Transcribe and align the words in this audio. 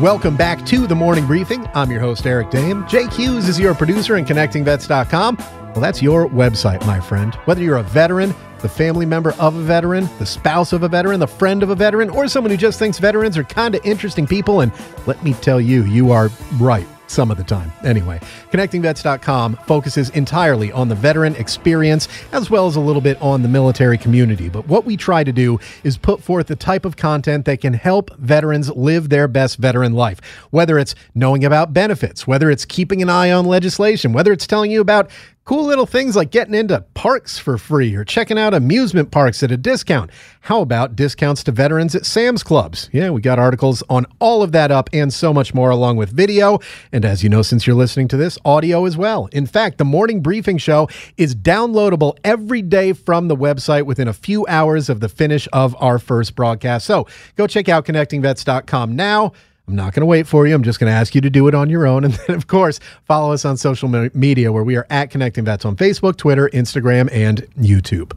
Welcome 0.00 0.36
back 0.36 0.66
to 0.66 0.88
the 0.88 0.94
morning 0.96 1.24
briefing. 1.24 1.68
I'm 1.72 1.88
your 1.88 2.00
host, 2.00 2.26
Eric 2.26 2.48
Dehm. 2.50 2.88
Jake 2.88 3.12
Hughes 3.12 3.48
is 3.48 3.60
your 3.60 3.76
producer 3.76 4.16
and 4.16 4.26
connectingvets.com. 4.26 5.36
Well, 5.36 5.80
that's 5.80 6.02
your 6.02 6.28
website, 6.28 6.84
my 6.84 6.98
friend. 6.98 7.32
Whether 7.44 7.62
you're 7.62 7.76
a 7.76 7.84
veteran, 7.84 8.34
the 8.58 8.68
family 8.68 9.06
member 9.06 9.34
of 9.38 9.54
a 9.54 9.62
veteran, 9.62 10.08
the 10.18 10.26
spouse 10.26 10.72
of 10.72 10.82
a 10.82 10.88
veteran, 10.88 11.20
the 11.20 11.28
friend 11.28 11.62
of 11.62 11.70
a 11.70 11.76
veteran, 11.76 12.10
or 12.10 12.26
someone 12.26 12.50
who 12.50 12.56
just 12.56 12.76
thinks 12.76 12.98
veterans 12.98 13.38
are 13.38 13.44
kind 13.44 13.76
of 13.76 13.86
interesting 13.86 14.26
people, 14.26 14.62
and 14.62 14.72
let 15.06 15.22
me 15.22 15.32
tell 15.34 15.60
you, 15.60 15.84
you 15.84 16.10
are 16.10 16.28
right 16.58 16.88
some 17.06 17.30
of 17.30 17.36
the 17.36 17.44
time. 17.44 17.72
Anyway, 17.84 18.20
connectingvets.com 18.50 19.56
focuses 19.66 20.10
entirely 20.10 20.72
on 20.72 20.88
the 20.88 20.94
veteran 20.94 21.34
experience 21.36 22.08
as 22.32 22.50
well 22.50 22.66
as 22.66 22.76
a 22.76 22.80
little 22.80 23.02
bit 23.02 23.20
on 23.20 23.42
the 23.42 23.48
military 23.48 23.98
community. 23.98 24.48
But 24.48 24.66
what 24.66 24.84
we 24.84 24.96
try 24.96 25.24
to 25.24 25.32
do 25.32 25.58
is 25.82 25.96
put 25.96 26.22
forth 26.22 26.46
the 26.46 26.56
type 26.56 26.84
of 26.84 26.96
content 26.96 27.44
that 27.44 27.60
can 27.60 27.74
help 27.74 28.14
veterans 28.16 28.70
live 28.70 29.08
their 29.08 29.28
best 29.28 29.58
veteran 29.58 29.92
life. 29.92 30.20
Whether 30.50 30.78
it's 30.78 30.94
knowing 31.14 31.44
about 31.44 31.72
benefits, 31.72 32.26
whether 32.26 32.50
it's 32.50 32.64
keeping 32.64 33.02
an 33.02 33.10
eye 33.10 33.30
on 33.30 33.46
legislation, 33.46 34.12
whether 34.12 34.32
it's 34.32 34.46
telling 34.46 34.70
you 34.70 34.80
about 34.80 35.10
Cool 35.44 35.66
little 35.66 35.84
things 35.84 36.16
like 36.16 36.30
getting 36.30 36.54
into 36.54 36.80
parks 36.94 37.38
for 37.38 37.58
free 37.58 37.94
or 37.94 38.02
checking 38.02 38.38
out 38.38 38.54
amusement 38.54 39.10
parks 39.10 39.42
at 39.42 39.50
a 39.50 39.58
discount. 39.58 40.10
How 40.40 40.62
about 40.62 40.96
discounts 40.96 41.44
to 41.44 41.52
veterans 41.52 41.94
at 41.94 42.06
Sam's 42.06 42.42
Clubs? 42.42 42.88
Yeah, 42.94 43.10
we 43.10 43.20
got 43.20 43.38
articles 43.38 43.82
on 43.90 44.06
all 44.20 44.42
of 44.42 44.52
that 44.52 44.70
up 44.70 44.88
and 44.94 45.12
so 45.12 45.34
much 45.34 45.52
more, 45.52 45.68
along 45.68 45.98
with 45.98 46.10
video. 46.10 46.60
And 46.92 47.04
as 47.04 47.22
you 47.22 47.28
know, 47.28 47.42
since 47.42 47.66
you're 47.66 47.76
listening 47.76 48.08
to 48.08 48.16
this, 48.16 48.38
audio 48.46 48.86
as 48.86 48.96
well. 48.96 49.28
In 49.32 49.44
fact, 49.44 49.76
the 49.76 49.84
morning 49.84 50.22
briefing 50.22 50.56
show 50.56 50.88
is 51.18 51.34
downloadable 51.34 52.16
every 52.24 52.62
day 52.62 52.94
from 52.94 53.28
the 53.28 53.36
website 53.36 53.82
within 53.82 54.08
a 54.08 54.14
few 54.14 54.46
hours 54.46 54.88
of 54.88 55.00
the 55.00 55.10
finish 55.10 55.46
of 55.52 55.76
our 55.78 55.98
first 55.98 56.34
broadcast. 56.34 56.86
So 56.86 57.06
go 57.36 57.46
check 57.46 57.68
out 57.68 57.84
connectingvets.com 57.84 58.96
now. 58.96 59.32
I'm 59.66 59.76
not 59.76 59.94
going 59.94 60.02
to 60.02 60.06
wait 60.06 60.26
for 60.26 60.46
you. 60.46 60.54
I'm 60.54 60.62
just 60.62 60.78
going 60.78 60.92
to 60.92 60.96
ask 60.96 61.14
you 61.14 61.20
to 61.22 61.30
do 61.30 61.48
it 61.48 61.54
on 61.54 61.70
your 61.70 61.86
own. 61.86 62.04
And 62.04 62.14
then, 62.14 62.36
of 62.36 62.46
course, 62.46 62.80
follow 63.04 63.32
us 63.32 63.44
on 63.44 63.56
social 63.56 63.88
media 63.88 64.52
where 64.52 64.62
we 64.62 64.76
are 64.76 64.86
at 64.90 65.10
Connecting 65.10 65.44
Vets 65.44 65.64
on 65.64 65.76
Facebook, 65.76 66.16
Twitter, 66.16 66.50
Instagram, 66.52 67.08
and 67.10 67.42
YouTube. 67.56 68.12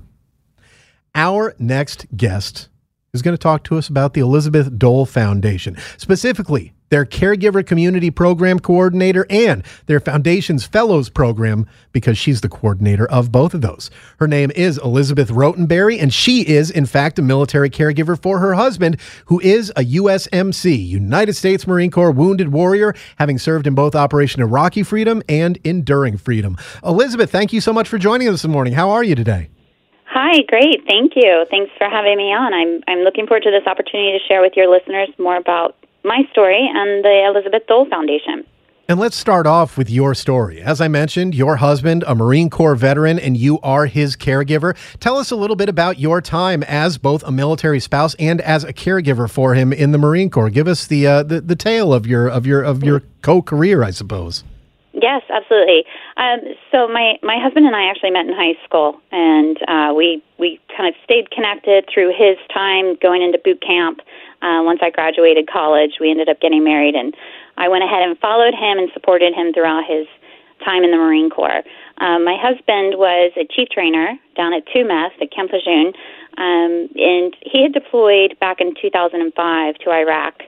Our 1.15 1.55
next 1.57 2.05
guest 2.15 2.67
is 3.13 3.21
going 3.21 3.33
to 3.33 3.41
talk 3.41 3.63
to 3.65 3.77
us 3.77 3.87
about 3.87 4.13
the 4.13 4.21
Elizabeth 4.21 4.77
Dole 4.77 5.05
Foundation, 5.05 5.77
specifically 5.97 6.73
their 6.89 7.05
caregiver 7.05 7.65
community 7.65 8.11
program 8.11 8.59
coordinator, 8.59 9.25
and 9.29 9.63
their 9.85 9.99
foundation's 9.99 10.65
fellows 10.65 11.09
program 11.09 11.67
because 11.91 12.17
she's 12.17 12.41
the 12.41 12.49
coordinator 12.49 13.09
of 13.09 13.31
both 13.31 13.53
of 13.53 13.61
those. 13.61 13.89
Her 14.19 14.27
name 14.27 14.51
is 14.55 14.77
Elizabeth 14.77 15.29
Rotenberry, 15.29 16.01
and 16.01 16.13
she 16.13 16.47
is, 16.47 16.69
in 16.71 16.85
fact, 16.85 17.19
a 17.19 17.21
military 17.21 17.69
caregiver 17.69 18.21
for 18.21 18.39
her 18.39 18.53
husband, 18.53 18.97
who 19.25 19.39
is 19.41 19.71
a 19.75 19.83
USMC, 19.83 20.85
United 20.87 21.33
States 21.35 21.67
Marine 21.67 21.91
Corps 21.91 22.11
Wounded 22.11 22.51
Warrior, 22.51 22.93
having 23.17 23.37
served 23.37 23.67
in 23.67 23.75
both 23.75 23.95
Operation 23.95 24.41
Iraqi 24.41 24.83
Freedom 24.83 25.21
and 25.27 25.57
Enduring 25.63 26.17
Freedom. 26.17 26.57
Elizabeth, 26.83 27.31
thank 27.31 27.53
you 27.53 27.61
so 27.61 27.73
much 27.73 27.87
for 27.87 27.97
joining 27.97 28.27
us 28.27 28.41
this 28.41 28.49
morning. 28.49 28.73
How 28.73 28.91
are 28.91 29.03
you 29.03 29.15
today? 29.15 29.49
Hi, 30.09 30.41
great. 30.47 30.83
Thank 30.87 31.13
you. 31.15 31.45
Thanks 31.49 31.71
for 31.77 31.87
having 31.89 32.17
me 32.17 32.33
on. 32.33 32.53
I'm 32.53 32.81
I'm 32.87 33.03
looking 33.03 33.27
forward 33.27 33.43
to 33.43 33.51
this 33.51 33.67
opportunity 33.67 34.17
to 34.17 34.25
share 34.27 34.41
with 34.41 34.53
your 34.55 34.67
listeners 34.67 35.09
more 35.19 35.37
about 35.37 35.75
my 36.03 36.23
story 36.31 36.69
and 36.73 37.03
the 37.03 37.25
Elizabeth 37.27 37.67
Dole 37.67 37.89
Foundation. 37.89 38.45
And 38.89 39.01
let's 39.01 39.17
start 39.17 39.45
off 39.45 39.77
with 39.77 39.89
your 39.89 40.15
story. 40.15 40.61
As 40.61 40.79
I 40.79 40.87
mentioned, 40.87 41.35
your 41.35 41.57
husband, 41.57 42.05
a 42.07 42.15
Marine 42.15 42.49
Corps 42.49 42.75
veteran, 42.75 43.19
and 43.19 43.35
you 43.35 43.59
are 43.59 43.85
his 43.85 44.15
caregiver. 44.15 44.77
Tell 45.01 45.17
us 45.17 45.29
a 45.29 45.35
little 45.35 45.57
bit 45.57 45.67
about 45.67 45.99
your 45.99 46.21
time 46.21 46.63
as 46.63 46.97
both 46.97 47.21
a 47.23 47.31
military 47.31 47.81
spouse 47.81 48.15
and 48.15 48.39
as 48.39 48.63
a 48.63 48.71
caregiver 48.71 49.29
for 49.29 49.55
him 49.55 49.73
in 49.73 49.91
the 49.91 49.97
Marine 49.97 50.29
Corps. 50.29 50.49
Give 50.49 50.69
us 50.69 50.87
the 50.87 51.05
uh, 51.05 51.23
the, 51.23 51.41
the 51.41 51.55
tale 51.57 51.93
of 51.93 52.07
your 52.07 52.29
of 52.29 52.47
your 52.47 52.63
of 52.63 52.81
your 52.81 53.03
co-career, 53.23 53.83
I 53.83 53.91
suppose. 53.91 54.45
Yes, 54.93 55.21
absolutely. 55.29 55.83
Um, 56.15 56.39
so 56.71 56.87
my 56.87 57.19
my 57.21 57.37
husband 57.43 57.67
and 57.67 57.75
I 57.75 57.89
actually 57.89 58.11
met 58.11 58.25
in 58.25 58.33
high 58.33 58.55
school, 58.63 59.01
and 59.11 59.57
uh, 59.67 59.93
we 59.93 60.23
we 60.39 60.61
kind 60.75 60.87
of 60.87 60.95
stayed 61.03 61.29
connected 61.29 61.89
through 61.93 62.13
his 62.17 62.37
time 62.53 62.95
going 63.01 63.21
into 63.21 63.37
boot 63.37 63.61
camp. 63.61 63.99
Uh, 64.41 64.61
once 64.63 64.79
I 64.81 64.89
graduated 64.89 65.49
college, 65.49 65.97
we 65.99 66.11
ended 66.11 66.29
up 66.29 66.39
getting 66.39 66.63
married, 66.63 66.95
and 66.95 67.15
I 67.57 67.67
went 67.67 67.83
ahead 67.83 68.03
and 68.03 68.17
followed 68.19 68.53
him 68.53 68.77
and 68.77 68.89
supported 68.93 69.33
him 69.33 69.53
throughout 69.53 69.83
his 69.87 70.07
time 70.63 70.83
in 70.83 70.91
the 70.91 70.97
Marine 70.97 71.29
Corps. 71.29 71.63
Um, 71.99 72.23
my 72.23 72.37
husband 72.39 72.97
was 72.97 73.31
a 73.35 73.45
chief 73.45 73.69
trainer 73.69 74.17
down 74.35 74.53
at 74.53 74.63
II 74.75 74.83
MEF 74.83 75.11
at 75.21 75.31
Camp 75.31 75.51
Lejeune, 75.51 75.93
um, 76.37 76.89
and 76.95 77.35
he 77.41 77.63
had 77.63 77.73
deployed 77.73 78.37
back 78.39 78.61
in 78.61 78.75
2005 78.79 79.75
to 79.79 79.89
Iraq. 79.89 80.43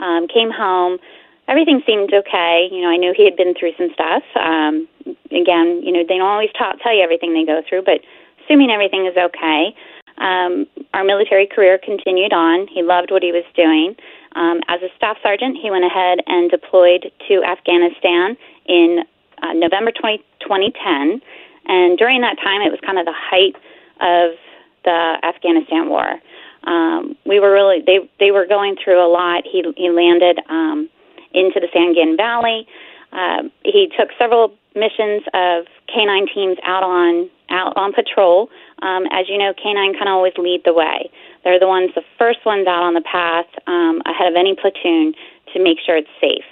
Um, 0.00 0.26
came 0.26 0.50
home. 0.50 0.98
Everything 1.46 1.82
seemed 1.86 2.12
okay. 2.12 2.68
You 2.72 2.80
know, 2.82 2.88
I 2.88 2.96
knew 2.96 3.12
he 3.14 3.24
had 3.24 3.36
been 3.36 3.54
through 3.54 3.72
some 3.76 3.90
stuff. 3.92 4.22
Um, 4.34 4.88
again, 5.30 5.82
you 5.84 5.92
know, 5.92 6.02
they 6.08 6.16
don't 6.16 6.26
always 6.26 6.50
ta- 6.58 6.76
tell 6.82 6.94
you 6.94 7.02
everything 7.02 7.34
they 7.34 7.44
go 7.44 7.62
through, 7.68 7.82
but 7.82 8.00
assuming 8.44 8.70
everything 8.70 9.06
is 9.06 9.16
okay, 9.16 9.74
um, 10.18 10.66
our 10.92 11.04
military 11.04 11.46
career 11.46 11.78
continued 11.78 12.32
on. 12.32 12.66
He 12.68 12.82
loved 12.82 13.10
what 13.10 13.22
he 13.22 13.32
was 13.32 13.44
doing. 13.56 13.96
Um, 14.36 14.60
as 14.68 14.82
a 14.82 14.88
staff 14.96 15.16
sergeant, 15.22 15.58
he 15.60 15.70
went 15.70 15.84
ahead 15.84 16.18
and 16.26 16.50
deployed 16.50 17.10
to 17.28 17.42
Afghanistan 17.44 18.36
in 18.66 19.04
uh, 19.42 19.52
November 19.52 19.92
20, 19.92 20.18
2010. 20.40 21.20
And 21.66 21.98
during 21.98 22.20
that 22.20 22.36
time, 22.42 22.62
it 22.62 22.70
was 22.70 22.80
kind 22.84 22.98
of 22.98 23.06
the 23.06 23.14
height 23.14 23.56
of 24.00 24.36
the 24.84 25.18
Afghanistan 25.22 25.88
war. 25.88 26.20
Um, 26.64 27.16
we 27.26 27.40
were 27.40 27.52
really 27.52 27.82
they 27.84 27.98
they 28.18 28.30
were 28.30 28.46
going 28.46 28.76
through 28.82 29.04
a 29.04 29.10
lot. 29.10 29.44
He 29.44 29.62
he 29.76 29.90
landed 29.90 30.40
um, 30.48 30.88
into 31.32 31.60
the 31.60 31.68
Sangin 31.74 32.16
Valley. 32.16 32.66
Uh, 33.12 33.44
he 33.64 33.90
took 33.96 34.08
several 34.18 34.54
missions 34.74 35.22
of 35.34 35.66
K9 35.88 36.32
teams 36.34 36.58
out 36.64 36.82
on 36.82 37.28
out 37.50 37.76
on 37.76 37.92
patrol. 37.92 38.48
Um, 38.84 39.08
as 39.10 39.24
you 39.32 39.38
know, 39.38 39.54
canine 39.56 39.94
kind 39.96 40.12
of 40.12 40.20
always 40.20 40.36
lead 40.36 40.60
the 40.64 40.74
way. 40.74 41.08
They're 41.42 41.58
the 41.58 41.66
ones, 41.66 41.90
the 41.94 42.04
first 42.18 42.44
ones 42.44 42.68
out 42.68 42.84
on 42.84 42.92
the 42.92 43.00
path 43.00 43.48
um, 43.66 44.02
ahead 44.04 44.28
of 44.28 44.36
any 44.36 44.54
platoon 44.54 45.14
to 45.54 45.62
make 45.62 45.78
sure 45.80 45.96
it's 45.96 46.12
safe. 46.20 46.44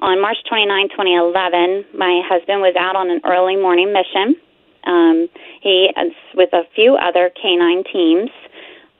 On 0.00 0.20
March 0.20 0.36
29, 0.48 0.88
2011, 0.90 1.96
my 1.96 2.20
husband 2.28 2.60
was 2.60 2.76
out 2.76 2.94
on 2.94 3.08
an 3.08 3.20
early 3.24 3.56
morning 3.56 3.92
mission. 3.92 4.36
Um, 4.84 5.28
he, 5.60 5.88
with 6.34 6.52
a 6.52 6.64
few 6.74 6.96
other 6.96 7.30
canine 7.40 7.84
teams, 7.84 8.30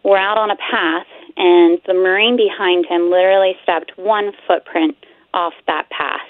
were 0.02 0.18
out 0.18 0.38
on 0.38 0.50
a 0.50 0.56
path, 0.56 1.08
and 1.36 1.80
the 1.86 1.92
Marine 1.92 2.36
behind 2.36 2.86
him 2.86 3.10
literally 3.10 3.52
stepped 3.62 3.92
one 3.96 4.32
footprint 4.46 4.96
off 5.32 5.52
that 5.66 5.88
path. 5.90 6.28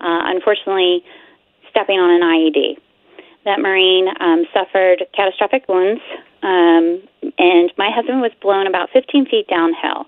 Uh, 0.00 0.28
unfortunately, 0.28 1.04
stepping 1.70 1.98
on 1.98 2.10
an 2.10 2.22
IED. 2.22 2.76
That 3.48 3.60
Marine 3.60 4.08
um, 4.20 4.44
suffered 4.52 5.06
catastrophic 5.16 5.64
wounds, 5.70 6.02
um, 6.42 7.00
and 7.38 7.72
my 7.78 7.88
husband 7.88 8.20
was 8.20 8.30
blown 8.42 8.66
about 8.66 8.90
15 8.92 9.24
feet 9.24 9.48
downhill. 9.48 10.04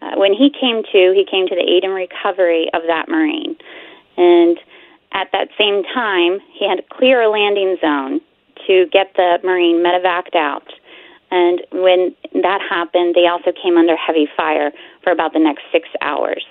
Uh, 0.00 0.16
when 0.16 0.32
he 0.32 0.48
came 0.48 0.82
to, 0.82 1.12
he 1.12 1.26
came 1.30 1.46
to 1.48 1.54
the 1.54 1.60
aid 1.60 1.84
and 1.84 1.92
recovery 1.92 2.70
of 2.72 2.80
that 2.88 3.10
Marine. 3.10 3.56
And 4.16 4.56
at 5.12 5.28
that 5.32 5.48
same 5.58 5.84
time, 5.84 6.40
he 6.56 6.66
had 6.66 6.76
to 6.76 6.84
clear 6.88 7.20
a 7.20 7.28
landing 7.28 7.76
zone 7.78 8.22
to 8.66 8.86
get 8.90 9.12
the 9.16 9.36
Marine 9.44 9.84
medevaced 9.84 10.34
out. 10.34 10.72
And 11.30 11.60
when 11.72 12.16
that 12.40 12.62
happened, 12.64 13.14
they 13.14 13.26
also 13.26 13.52
came 13.52 13.76
under 13.76 13.96
heavy 13.96 14.28
fire 14.34 14.72
for 15.04 15.12
about 15.12 15.34
the 15.34 15.40
next 15.40 15.64
six 15.70 15.90
hours. 16.00 16.46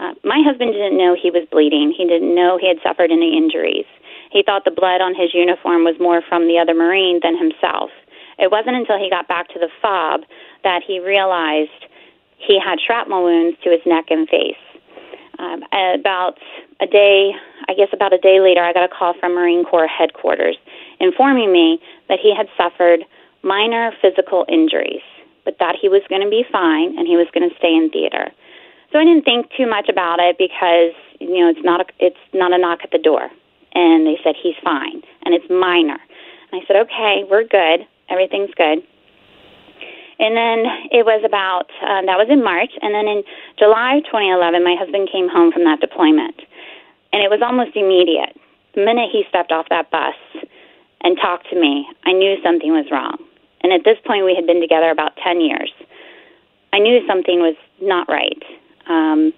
Uh, 0.00 0.14
my 0.24 0.42
husband 0.42 0.72
didn't 0.72 0.98
know 0.98 1.14
he 1.14 1.30
was 1.30 1.46
bleeding. 1.52 1.94
He 1.96 2.08
didn't 2.08 2.34
know 2.34 2.58
he 2.58 2.66
had 2.66 2.78
suffered 2.82 3.12
any 3.12 3.36
injuries. 3.38 3.86
He 4.30 4.42
thought 4.42 4.64
the 4.64 4.70
blood 4.70 5.00
on 5.00 5.14
his 5.14 5.34
uniform 5.34 5.84
was 5.84 5.96
more 6.00 6.22
from 6.28 6.48
the 6.48 6.58
other 6.58 6.74
Marine 6.74 7.20
than 7.22 7.36
himself. 7.36 7.90
It 8.38 8.50
wasn't 8.50 8.76
until 8.76 8.98
he 8.98 9.10
got 9.10 9.26
back 9.26 9.48
to 9.48 9.58
the 9.58 9.68
fob 9.82 10.22
that 10.64 10.82
he 10.86 11.00
realized 11.00 11.86
he 12.38 12.58
had 12.58 12.78
shrapnel 12.80 13.24
wounds 13.24 13.58
to 13.64 13.70
his 13.70 13.80
neck 13.84 14.06
and 14.10 14.28
face. 14.28 14.62
Um, 15.38 15.62
about 15.72 16.38
a 16.80 16.86
day, 16.86 17.32
I 17.68 17.74
guess 17.74 17.88
about 17.92 18.12
a 18.12 18.18
day 18.18 18.40
later, 18.40 18.62
I 18.62 18.72
got 18.72 18.84
a 18.84 18.88
call 18.88 19.14
from 19.18 19.34
Marine 19.34 19.64
Corps 19.64 19.86
headquarters 19.86 20.56
informing 21.00 21.52
me 21.52 21.80
that 22.08 22.18
he 22.20 22.34
had 22.34 22.46
suffered 22.56 23.04
minor 23.42 23.92
physical 24.02 24.44
injuries, 24.48 25.02
but 25.44 25.56
that 25.60 25.76
he 25.80 25.88
was 25.88 26.02
going 26.08 26.22
to 26.22 26.28
be 26.28 26.44
fine 26.50 26.98
and 26.98 27.06
he 27.06 27.16
was 27.16 27.28
going 27.32 27.48
to 27.48 27.54
stay 27.56 27.74
in 27.74 27.90
theater. 27.90 28.30
So 28.92 28.98
I 28.98 29.04
didn't 29.04 29.24
think 29.24 29.50
too 29.56 29.68
much 29.68 29.88
about 29.88 30.18
it 30.18 30.38
because 30.38 30.92
you 31.20 31.38
know 31.38 31.50
it's 31.50 31.62
not 31.62 31.82
a, 31.82 31.84
it's 31.98 32.18
not 32.32 32.52
a 32.52 32.58
knock 32.58 32.80
at 32.82 32.90
the 32.90 32.98
door, 32.98 33.30
and 33.78 34.06
they 34.06 34.18
said 34.24 34.34
he's 34.34 34.58
fine 34.62 35.02
and 35.22 35.34
it's 35.34 35.46
minor. 35.48 35.98
And 36.50 36.62
I 36.62 36.66
said, 36.66 36.76
okay, 36.88 37.22
we're 37.30 37.44
good, 37.44 37.86
everything's 38.10 38.54
good. 38.56 38.82
And 40.18 40.34
then 40.34 40.66
it 40.90 41.06
was 41.06 41.22
about, 41.22 41.70
uh, 41.78 42.02
that 42.02 42.18
was 42.18 42.26
in 42.28 42.42
March. 42.42 42.74
And 42.82 42.90
then 42.90 43.06
in 43.06 43.22
July 43.56 44.02
2011, 44.10 44.64
my 44.64 44.74
husband 44.74 45.08
came 45.12 45.28
home 45.30 45.52
from 45.52 45.62
that 45.62 45.78
deployment. 45.78 46.42
And 47.12 47.22
it 47.22 47.30
was 47.30 47.38
almost 47.38 47.76
immediate. 47.76 48.34
The 48.74 48.84
minute 48.84 49.10
he 49.12 49.22
stepped 49.28 49.52
off 49.52 49.70
that 49.70 49.90
bus 49.94 50.18
and 51.02 51.16
talked 51.22 51.48
to 51.50 51.56
me, 51.56 51.86
I 52.04 52.12
knew 52.12 52.34
something 52.42 52.72
was 52.74 52.90
wrong. 52.90 53.22
And 53.62 53.72
at 53.72 53.84
this 53.84 53.98
point, 54.04 54.26
we 54.26 54.34
had 54.34 54.46
been 54.46 54.60
together 54.60 54.90
about 54.90 55.14
10 55.22 55.40
years. 55.40 55.70
I 56.72 56.78
knew 56.82 57.06
something 57.06 57.38
was 57.38 57.56
not 57.80 58.08
right. 58.10 58.42
Um, 58.90 59.32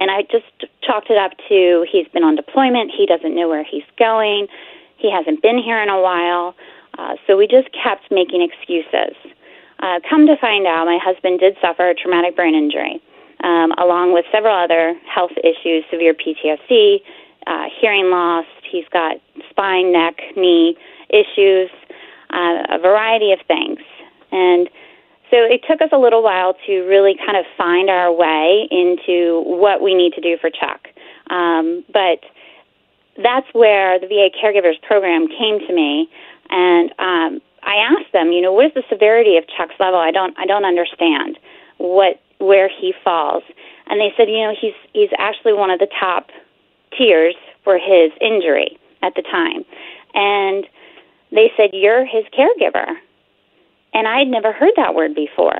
and 0.00 0.10
I 0.10 0.22
just 0.22 0.50
chalked 0.82 1.10
it 1.10 1.18
up 1.18 1.32
to 1.48 1.86
he's 1.90 2.08
been 2.08 2.24
on 2.24 2.34
deployment, 2.34 2.90
he 2.96 3.06
doesn't 3.06 3.34
know 3.34 3.48
where 3.48 3.64
he's 3.64 3.84
going, 3.98 4.48
he 4.96 5.10
hasn't 5.10 5.42
been 5.42 5.58
here 5.58 5.80
in 5.80 5.88
a 5.88 6.00
while. 6.00 6.54
Uh, 6.98 7.14
so 7.26 7.36
we 7.36 7.46
just 7.46 7.68
kept 7.72 8.10
making 8.10 8.42
excuses. 8.42 9.14
Uh, 9.78 10.00
come 10.08 10.26
to 10.26 10.36
find 10.36 10.66
out, 10.66 10.84
my 10.84 10.98
husband 11.02 11.40
did 11.40 11.56
suffer 11.60 11.88
a 11.88 11.94
traumatic 11.94 12.36
brain 12.36 12.54
injury, 12.54 13.00
um, 13.44 13.72
along 13.78 14.12
with 14.12 14.24
several 14.32 14.54
other 14.54 14.94
health 15.08 15.30
issues, 15.42 15.84
severe 15.90 16.14
PTSD, 16.14 17.00
uh, 17.46 17.64
hearing 17.80 18.10
loss. 18.10 18.44
He's 18.70 18.84
got 18.92 19.16
spine, 19.48 19.92
neck, 19.92 20.16
knee 20.36 20.76
issues, 21.08 21.70
uh, 22.30 22.64
a 22.68 22.78
variety 22.78 23.32
of 23.32 23.40
things. 23.46 23.80
And 24.32 24.68
so 25.30 25.36
it 25.36 25.62
took 25.68 25.80
us 25.80 25.90
a 25.92 25.98
little 25.98 26.22
while 26.22 26.54
to 26.66 26.80
really 26.82 27.16
kind 27.16 27.36
of 27.36 27.44
find 27.56 27.88
our 27.88 28.12
way 28.12 28.68
into 28.70 29.42
what 29.46 29.82
we 29.82 29.94
need 29.94 30.12
to 30.14 30.20
do 30.20 30.36
for 30.40 30.50
Chuck. 30.50 30.88
Um, 31.30 31.84
but 31.92 32.20
that's 33.22 33.46
where 33.52 33.98
the 33.98 34.06
VA 34.06 34.30
Caregivers 34.30 34.80
Program 34.82 35.28
came 35.28 35.60
to 35.60 35.72
me, 35.72 36.08
and 36.50 36.90
um, 36.98 37.40
I 37.62 37.76
asked 37.76 38.12
them, 38.12 38.32
you 38.32 38.40
know, 38.40 38.52
what 38.52 38.66
is 38.66 38.74
the 38.74 38.82
severity 38.88 39.36
of 39.36 39.44
Chuck's 39.56 39.74
level? 39.78 39.98
I 39.98 40.10
don't, 40.10 40.36
I 40.38 40.46
don't 40.46 40.64
understand 40.64 41.38
what 41.78 42.20
where 42.38 42.68
he 42.68 42.94
falls. 43.04 43.42
And 43.86 44.00
they 44.00 44.12
said, 44.16 44.28
you 44.28 44.38
know, 44.38 44.54
he's 44.58 44.74
he's 44.92 45.10
actually 45.18 45.52
one 45.52 45.70
of 45.70 45.78
the 45.78 45.88
top 45.98 46.30
tiers 46.96 47.34
for 47.64 47.78
his 47.78 48.10
injury 48.20 48.78
at 49.02 49.14
the 49.14 49.22
time. 49.22 49.64
And 50.14 50.66
they 51.30 51.52
said, 51.56 51.70
you're 51.72 52.04
his 52.04 52.24
caregiver. 52.36 52.96
And 53.92 54.06
I 54.06 54.18
had 54.20 54.28
never 54.28 54.52
heard 54.52 54.72
that 54.76 54.94
word 54.94 55.14
before. 55.14 55.58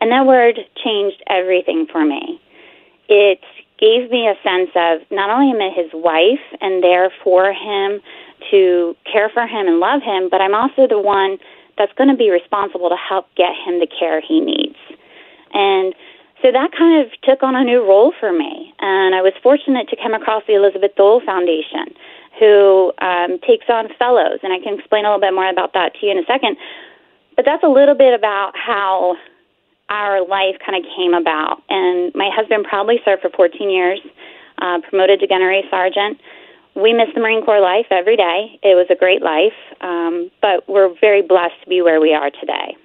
And 0.00 0.12
that 0.12 0.26
word 0.26 0.58
changed 0.82 1.22
everything 1.28 1.86
for 1.90 2.04
me. 2.04 2.40
It 3.08 3.40
gave 3.78 4.10
me 4.10 4.28
a 4.28 4.34
sense 4.42 4.70
of 4.74 5.00
not 5.10 5.30
only 5.30 5.50
am 5.50 5.60
I 5.60 5.74
his 5.74 5.90
wife 5.92 6.44
and 6.60 6.82
there 6.82 7.10
for 7.22 7.52
him 7.52 8.00
to 8.50 8.96
care 9.10 9.28
for 9.28 9.46
him 9.46 9.66
and 9.66 9.80
love 9.80 10.02
him, 10.02 10.28
but 10.30 10.40
I'm 10.40 10.54
also 10.54 10.86
the 10.86 11.00
one 11.00 11.38
that's 11.76 11.92
going 11.94 12.10
to 12.10 12.16
be 12.16 12.30
responsible 12.30 12.88
to 12.88 12.96
help 12.96 13.26
get 13.36 13.54
him 13.54 13.80
the 13.80 13.86
care 13.86 14.20
he 14.20 14.40
needs. 14.40 14.76
And 15.54 15.94
so 16.42 16.52
that 16.52 16.70
kind 16.76 17.04
of 17.04 17.10
took 17.22 17.42
on 17.42 17.54
a 17.54 17.64
new 17.64 17.82
role 17.82 18.12
for 18.18 18.32
me. 18.32 18.74
And 18.78 19.14
I 19.14 19.22
was 19.22 19.32
fortunate 19.42 19.88
to 19.88 19.96
come 19.96 20.14
across 20.14 20.42
the 20.46 20.54
Elizabeth 20.54 20.94
Dole 20.96 21.20
Foundation, 21.24 21.94
who 22.38 22.92
um, 22.98 23.38
takes 23.46 23.66
on 23.68 23.88
fellows. 23.98 24.38
And 24.42 24.52
I 24.52 24.58
can 24.60 24.78
explain 24.78 25.04
a 25.04 25.08
little 25.08 25.20
bit 25.20 25.34
more 25.34 25.48
about 25.48 25.72
that 25.74 25.94
to 25.94 26.06
you 26.06 26.12
in 26.12 26.18
a 26.18 26.26
second. 26.26 26.56
But 27.38 27.46
that's 27.46 27.62
a 27.62 27.70
little 27.70 27.94
bit 27.94 28.18
about 28.18 28.52
how 28.58 29.14
our 29.88 30.26
life 30.26 30.58
kind 30.58 30.74
of 30.74 30.90
came 30.98 31.14
about. 31.14 31.62
And 31.70 32.10
my 32.16 32.28
husband 32.34 32.66
proudly 32.68 32.98
served 33.04 33.22
for 33.22 33.30
14 33.30 33.70
years, 33.70 34.00
uh, 34.58 34.80
promoted 34.90 35.20
to 35.20 35.26
gunnery 35.28 35.62
sergeant 35.70 36.18
we 36.78 36.92
miss 36.92 37.08
the 37.14 37.20
Marine 37.20 37.44
Corps 37.44 37.60
life 37.60 37.86
every 37.90 38.16
day. 38.16 38.58
It 38.62 38.74
was 38.74 38.86
a 38.90 38.94
great 38.94 39.20
life, 39.22 39.52
um, 39.80 40.30
but 40.40 40.68
we're 40.68 40.94
very 41.00 41.22
blessed 41.22 41.60
to 41.64 41.68
be 41.68 41.82
where 41.82 42.00
we 42.00 42.14
are 42.14 42.30
today. 42.30 42.76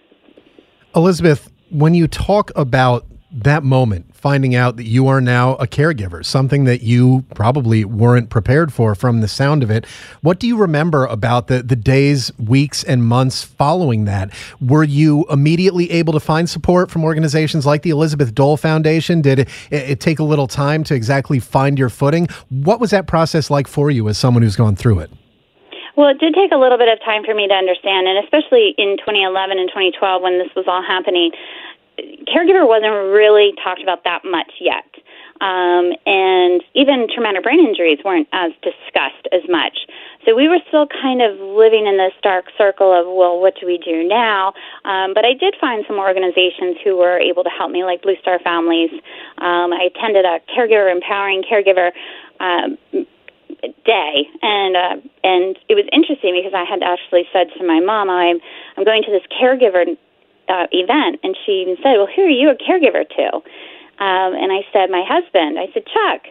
Elizabeth, 0.95 1.51
when 1.69 1.93
you 1.93 2.07
talk 2.07 2.51
about 2.55 3.05
that 3.31 3.63
moment, 3.63 4.12
finding 4.23 4.55
out 4.55 4.77
that 4.77 4.85
you 4.85 5.05
are 5.05 5.19
now 5.19 5.55
a 5.55 5.67
caregiver, 5.67 6.25
something 6.25 6.63
that 6.63 6.81
you 6.81 7.25
probably 7.35 7.83
weren't 7.83 8.29
prepared 8.29 8.71
for 8.71 8.95
from 8.95 9.19
the 9.19 9.27
sound 9.27 9.61
of 9.61 9.69
it. 9.69 9.85
What 10.21 10.39
do 10.39 10.47
you 10.47 10.55
remember 10.55 11.05
about 11.07 11.47
the, 11.47 11.61
the 11.61 11.75
days, 11.75 12.31
weeks, 12.39 12.85
and 12.85 13.03
months 13.03 13.43
following 13.43 14.05
that? 14.05 14.29
Were 14.61 14.85
you 14.85 15.25
immediately 15.29 15.91
able 15.91 16.13
to 16.13 16.21
find 16.21 16.49
support 16.49 16.89
from 16.89 17.03
organizations 17.03 17.65
like 17.65 17.81
the 17.81 17.89
Elizabeth 17.89 18.33
Dole 18.33 18.55
Foundation? 18.55 19.21
Did 19.21 19.39
it, 19.39 19.49
it 19.71 19.99
take 19.99 20.19
a 20.19 20.23
little 20.23 20.47
time 20.47 20.85
to 20.85 20.95
exactly 20.95 21.41
find 21.41 21.77
your 21.77 21.89
footing? 21.89 22.29
What 22.47 22.79
was 22.79 22.91
that 22.91 23.07
process 23.07 23.51
like 23.51 23.67
for 23.67 23.91
you 23.91 24.07
as 24.07 24.17
someone 24.17 24.41
who's 24.41 24.55
gone 24.55 24.77
through 24.77 24.99
it? 24.99 25.11
Well, 25.97 26.07
it 26.07 26.17
did 26.17 26.33
take 26.33 26.53
a 26.53 26.57
little 26.57 26.77
bit 26.77 26.87
of 26.87 26.97
time 27.05 27.23
for 27.23 27.35
me 27.35 27.47
to 27.47 27.53
understand, 27.53 28.07
and 28.07 28.23
especially 28.23 28.73
in 28.77 28.97
2011 28.97 29.59
and 29.59 29.67
2012 29.67 30.21
when 30.21 30.39
this 30.39 30.49
was 30.55 30.65
all 30.65 30.81
happening, 30.81 31.31
caregiver 31.99 32.67
wasn't 32.67 32.93
really 33.13 33.53
talked 33.63 33.81
about 33.81 34.03
that 34.03 34.21
much 34.25 34.51
yet. 34.59 34.85
Um, 35.41 35.91
and 36.05 36.63
even 36.73 37.07
traumatic 37.13 37.43
brain 37.43 37.59
injuries 37.59 37.99
weren't 38.05 38.29
as 38.31 38.51
discussed 38.61 39.27
as 39.33 39.41
much. 39.49 39.75
So 40.25 40.35
we 40.35 40.47
were 40.47 40.59
still 40.67 40.87
kind 40.87 41.21
of 41.21 41.37
living 41.37 41.85
in 41.85 41.97
this 41.97 42.13
dark 42.21 42.45
circle 42.57 42.93
of, 42.93 43.05
well, 43.07 43.41
what 43.41 43.59
do 43.59 43.65
we 43.65 43.77
do 43.77 44.07
now? 44.07 44.53
Um, 44.85 45.13
but 45.13 45.25
I 45.25 45.33
did 45.33 45.55
find 45.59 45.83
some 45.85 45.99
organizations 45.99 46.77
who 46.83 46.95
were 46.95 47.19
able 47.19 47.43
to 47.43 47.49
help 47.49 47.71
me, 47.71 47.83
like 47.83 48.03
Blue 48.03 48.15
Star 48.21 48.39
Families. 48.39 48.91
Um, 49.39 49.73
I 49.73 49.89
attended 49.93 50.23
a 50.23 50.39
caregiver 50.55 50.89
empowering 50.89 51.43
caregiver 51.43 51.91
um, 52.39 52.77
day, 53.83 54.27
and 54.41 54.75
uh, 54.77 54.95
and 55.23 55.59
it 55.67 55.75
was 55.75 55.85
interesting 55.91 56.39
because 56.39 56.53
I 56.55 56.63
had 56.63 56.83
actually 56.83 57.27
said 57.33 57.47
to 57.57 57.67
my 57.67 57.79
mom, 57.81 58.09
I'm 58.09 58.39
I'm 58.77 58.85
going 58.85 59.03
to 59.03 59.11
this 59.11 59.23
caregiver 59.27 59.97
uh, 60.53 60.67
event, 60.71 61.19
and 61.23 61.35
she 61.45 61.53
even 61.63 61.77
said, 61.77 61.97
"Well, 61.97 62.07
who 62.15 62.23
are 62.23 62.29
you 62.29 62.49
a 62.49 62.55
caregiver 62.55 63.07
to?" 63.17 63.35
Um, 64.03 64.29
and 64.41 64.51
I 64.51 64.61
said, 64.71 64.89
"My 64.89 65.03
husband." 65.03 65.57
I 65.57 65.67
said, 65.73 65.85
"Chuck." 65.87 66.21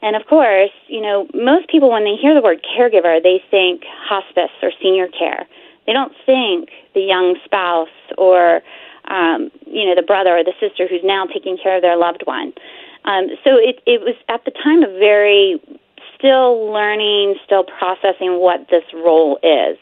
And 0.00 0.16
of 0.16 0.26
course, 0.26 0.70
you 0.86 1.00
know, 1.00 1.26
most 1.34 1.68
people 1.68 1.90
when 1.90 2.04
they 2.04 2.16
hear 2.16 2.34
the 2.34 2.40
word 2.40 2.64
caregiver, 2.64 3.22
they 3.22 3.42
think 3.50 3.82
hospice 3.84 4.54
or 4.62 4.70
senior 4.80 5.08
care. 5.08 5.46
They 5.86 5.92
don't 5.92 6.12
think 6.24 6.70
the 6.94 7.00
young 7.00 7.36
spouse 7.44 7.98
or 8.16 8.62
um, 9.08 9.50
you 9.66 9.84
know 9.86 9.94
the 9.94 10.06
brother 10.06 10.36
or 10.38 10.44
the 10.44 10.54
sister 10.60 10.86
who's 10.88 11.04
now 11.04 11.26
taking 11.26 11.58
care 11.58 11.76
of 11.76 11.82
their 11.82 11.96
loved 11.96 12.22
one. 12.24 12.52
Um, 13.04 13.28
so 13.44 13.56
it 13.56 13.82
it 13.86 14.00
was 14.00 14.14
at 14.28 14.44
the 14.44 14.50
time 14.50 14.82
a 14.82 14.92
very 14.98 15.60
still 16.16 16.72
learning, 16.72 17.36
still 17.44 17.64
processing 17.64 18.40
what 18.40 18.68
this 18.70 18.84
role 18.94 19.38
is. 19.42 19.78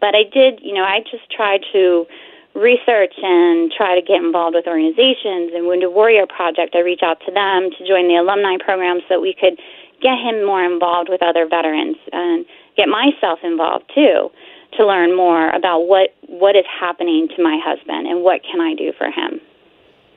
But 0.00 0.14
I 0.14 0.24
did, 0.24 0.60
you 0.62 0.74
know, 0.74 0.84
I 0.84 1.00
just 1.00 1.30
tried 1.30 1.62
to 1.72 2.06
research 2.56 3.14
and 3.22 3.70
try 3.70 3.94
to 3.94 4.02
get 4.02 4.22
involved 4.22 4.56
with 4.56 4.66
organizations. 4.66 5.52
And 5.54 5.66
Wounded 5.66 5.92
Warrior 5.92 6.26
Project, 6.26 6.74
I 6.74 6.80
reach 6.80 7.02
out 7.02 7.20
to 7.26 7.32
them 7.32 7.70
to 7.76 7.86
join 7.86 8.08
the 8.08 8.16
alumni 8.16 8.56
program 8.58 9.00
so 9.06 9.16
that 9.16 9.20
we 9.20 9.34
could 9.34 9.60
get 10.00 10.18
him 10.18 10.44
more 10.44 10.64
involved 10.64 11.08
with 11.08 11.22
other 11.22 11.46
veterans 11.46 11.96
and 12.12 12.44
get 12.76 12.88
myself 12.88 13.40
involved 13.42 13.84
too 13.94 14.30
to 14.76 14.86
learn 14.86 15.16
more 15.16 15.50
about 15.50 15.86
what 15.86 16.14
what 16.28 16.56
is 16.56 16.64
happening 16.68 17.28
to 17.34 17.42
my 17.42 17.58
husband 17.62 18.06
and 18.06 18.22
what 18.22 18.42
can 18.42 18.60
I 18.60 18.74
do 18.74 18.92
for 18.98 19.10
him. 19.10 19.40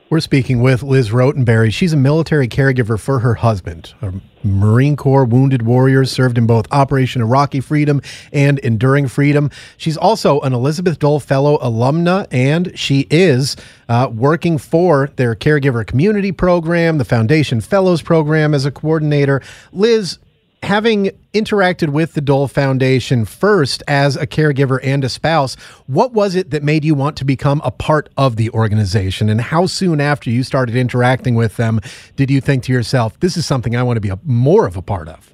We're 0.09 0.21
speaking 0.21 0.61
with 0.63 0.81
Liz 0.81 1.11
Rotenberry. 1.11 1.71
She's 1.71 1.93
a 1.93 1.97
military 1.97 2.47
caregiver 2.47 2.99
for 2.99 3.19
her 3.19 3.35
husband, 3.35 3.93
a 4.01 4.11
Marine 4.43 4.95
Corps 4.95 5.23
wounded 5.23 5.61
warrior, 5.61 6.03
served 6.03 6.35
in 6.39 6.47
both 6.47 6.65
Operation 6.71 7.21
Iraqi 7.21 7.59
Freedom 7.59 8.01
and 8.33 8.57
Enduring 8.59 9.07
Freedom. 9.07 9.51
She's 9.77 9.97
also 9.97 10.39
an 10.39 10.51
Elizabeth 10.51 10.97
Dole 10.97 11.19
Fellow 11.19 11.59
alumna, 11.59 12.25
and 12.31 12.71
she 12.77 13.05
is 13.11 13.55
uh, 13.87 14.09
working 14.11 14.57
for 14.57 15.11
their 15.17 15.35
caregiver 15.35 15.85
community 15.85 16.31
program, 16.31 16.97
the 16.97 17.05
Foundation 17.05 17.61
Fellows 17.61 18.01
program, 18.01 18.55
as 18.55 18.65
a 18.65 18.71
coordinator. 18.71 19.43
Liz, 19.71 20.17
having 20.63 21.11
interacted 21.33 21.89
with 21.89 22.13
the 22.13 22.21
Dole 22.21 22.47
Foundation 22.47 23.25
first 23.25 23.83
as 23.87 24.15
a 24.15 24.27
caregiver 24.27 24.79
and 24.83 25.03
a 25.03 25.09
spouse, 25.09 25.55
what 25.87 26.13
was 26.13 26.35
it 26.35 26.51
that 26.51 26.63
made 26.63 26.83
you 26.83 26.95
want 26.95 27.17
to 27.17 27.25
become 27.25 27.61
a 27.63 27.71
part 27.71 28.09
of 28.17 28.35
the 28.35 28.49
organization? 28.51 29.29
And 29.29 29.41
how 29.41 29.65
soon 29.65 30.01
after 30.01 30.29
you 30.29 30.43
started 30.43 30.75
interacting 30.75 31.35
with 31.35 31.57
them 31.57 31.79
did 32.15 32.29
you 32.29 32.41
think 32.41 32.63
to 32.63 32.73
yourself, 32.73 33.19
this 33.19 33.37
is 33.37 33.45
something 33.45 33.75
I 33.75 33.83
want 33.83 33.97
to 33.97 34.01
be 34.01 34.09
a, 34.09 34.19
more 34.23 34.65
of 34.65 34.75
a 34.75 34.81
part 34.81 35.07
of? 35.07 35.33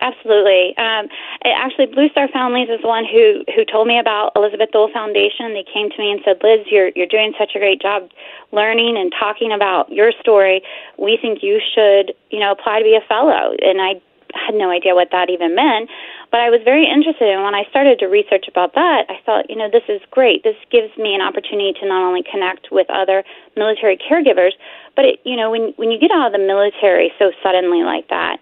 Absolutely. 0.00 0.76
Um, 0.76 1.08
actually, 1.44 1.86
Blue 1.86 2.08
Star 2.10 2.28
Families 2.28 2.68
is 2.68 2.80
the 2.82 2.88
one 2.88 3.04
who 3.04 3.42
who 3.56 3.64
told 3.64 3.88
me 3.88 3.98
about 3.98 4.30
Elizabeth 4.36 4.70
Dole 4.70 4.90
Foundation. 4.92 5.54
They 5.54 5.64
came 5.64 5.90
to 5.90 5.98
me 5.98 6.12
and 6.12 6.20
said, 6.24 6.38
"Liz, 6.42 6.66
you're 6.70 6.90
you're 6.94 7.10
doing 7.10 7.34
such 7.38 7.52
a 7.56 7.58
great 7.58 7.82
job 7.82 8.08
learning 8.52 8.96
and 8.96 9.12
talking 9.18 9.50
about 9.50 9.90
your 9.90 10.12
story. 10.20 10.62
We 10.98 11.18
think 11.20 11.42
you 11.42 11.60
should, 11.74 12.14
you 12.30 12.38
know, 12.38 12.52
apply 12.52 12.78
to 12.78 12.84
be 12.84 12.94
a 12.94 13.06
fellow." 13.08 13.56
And 13.60 13.82
I 13.82 14.00
had 14.48 14.56
no 14.56 14.70
idea 14.70 14.94
what 14.96 15.12
that 15.12 15.28
even 15.28 15.54
meant. 15.54 15.90
But 16.32 16.40
I 16.40 16.48
was 16.48 16.60
very 16.64 16.88
interested, 16.88 17.28
and 17.28 17.44
when 17.44 17.54
I 17.54 17.64
started 17.68 17.98
to 18.00 18.06
research 18.06 18.48
about 18.48 18.72
that, 18.74 19.04
I 19.08 19.20
thought, 19.24 19.48
you 19.48 19.56
know, 19.56 19.68
this 19.70 19.84
is 19.88 20.00
great. 20.10 20.42
This 20.44 20.56
gives 20.72 20.96
me 20.96 21.14
an 21.14 21.20
opportunity 21.20 21.76
to 21.80 21.86
not 21.86 22.00
only 22.04 22.24
connect 22.24 22.72
with 22.72 22.88
other 22.88 23.24
military 23.56 23.96
caregivers, 24.00 24.52
but 24.96 25.04
it, 25.04 25.20
you 25.24 25.36
know, 25.36 25.50
when 25.50 25.72
when 25.76 25.90
you 25.92 25.98
get 26.00 26.10
out 26.10 26.26
of 26.26 26.32
the 26.32 26.40
military 26.40 27.12
so 27.18 27.32
suddenly 27.42 27.84
like 27.84 28.08
that, 28.08 28.40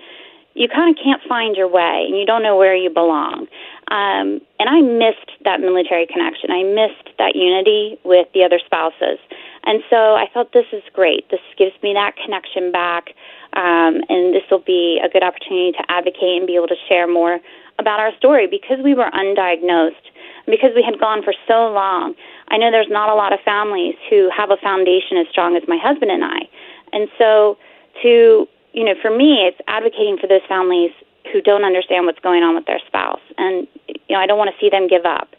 you 0.54 0.68
kind 0.68 0.88
of 0.88 1.02
can't 1.02 1.22
find 1.28 1.54
your 1.54 1.68
way, 1.68 2.06
and 2.08 2.16
you 2.16 2.24
don't 2.24 2.42
know 2.42 2.56
where 2.56 2.74
you 2.74 2.88
belong. 2.88 3.46
Um, 3.90 4.40
and 4.58 4.66
I 4.66 4.80
missed 4.80 5.30
that 5.44 5.60
military 5.60 6.06
connection. 6.06 6.50
I 6.50 6.62
missed 6.64 7.12
that 7.18 7.36
unity 7.36 7.98
with 8.04 8.26
the 8.32 8.42
other 8.42 8.58
spouses. 8.64 9.18
And 9.64 9.82
so 9.90 10.14
I 10.14 10.26
thought 10.32 10.52
this 10.52 10.66
is 10.72 10.82
great. 10.92 11.28
This 11.30 11.44
gives 11.58 11.74
me 11.82 11.92
that 11.92 12.14
connection 12.16 12.72
back, 12.72 13.14
um, 13.56 14.04
and 14.08 14.34
this 14.34 14.44
will 14.50 14.60
be 14.60 15.00
a 15.02 15.08
good 15.08 15.22
opportunity 15.22 15.72
to 15.72 15.82
advocate 15.88 16.36
and 16.36 16.46
be 16.46 16.56
able 16.56 16.68
to 16.68 16.76
share 16.88 17.08
more 17.08 17.40
about 17.78 18.00
our 18.00 18.14
story 18.16 18.46
because 18.46 18.78
we 18.84 18.94
were 18.94 19.10
undiagnosed, 19.12 20.12
because 20.46 20.70
we 20.74 20.82
had 20.82 21.00
gone 21.00 21.22
for 21.22 21.32
so 21.48 21.72
long. 21.72 22.14
I 22.48 22.58
know 22.58 22.70
there's 22.70 22.90
not 22.90 23.08
a 23.08 23.14
lot 23.14 23.32
of 23.32 23.40
families 23.40 23.94
who 24.10 24.30
have 24.36 24.50
a 24.50 24.56
foundation 24.56 25.16
as 25.16 25.26
strong 25.30 25.56
as 25.56 25.62
my 25.66 25.78
husband 25.78 26.10
and 26.10 26.24
I. 26.24 26.48
And 26.92 27.08
so 27.18 27.56
to, 28.02 28.46
you 28.72 28.84
know, 28.84 28.94
for 29.00 29.10
me, 29.10 29.46
it's 29.48 29.60
advocating 29.68 30.18
for 30.18 30.26
those 30.26 30.44
families 30.48 30.92
who 31.32 31.40
don't 31.40 31.64
understand 31.64 32.06
what's 32.06 32.20
going 32.20 32.42
on 32.42 32.54
with 32.54 32.66
their 32.66 32.80
spouse. 32.86 33.20
And, 33.36 33.66
you 33.88 34.14
know, 34.14 34.20
I 34.20 34.26
don't 34.26 34.38
want 34.38 34.50
to 34.50 34.56
see 34.60 34.70
them 34.70 34.86
give 34.86 35.04
up. 35.04 35.35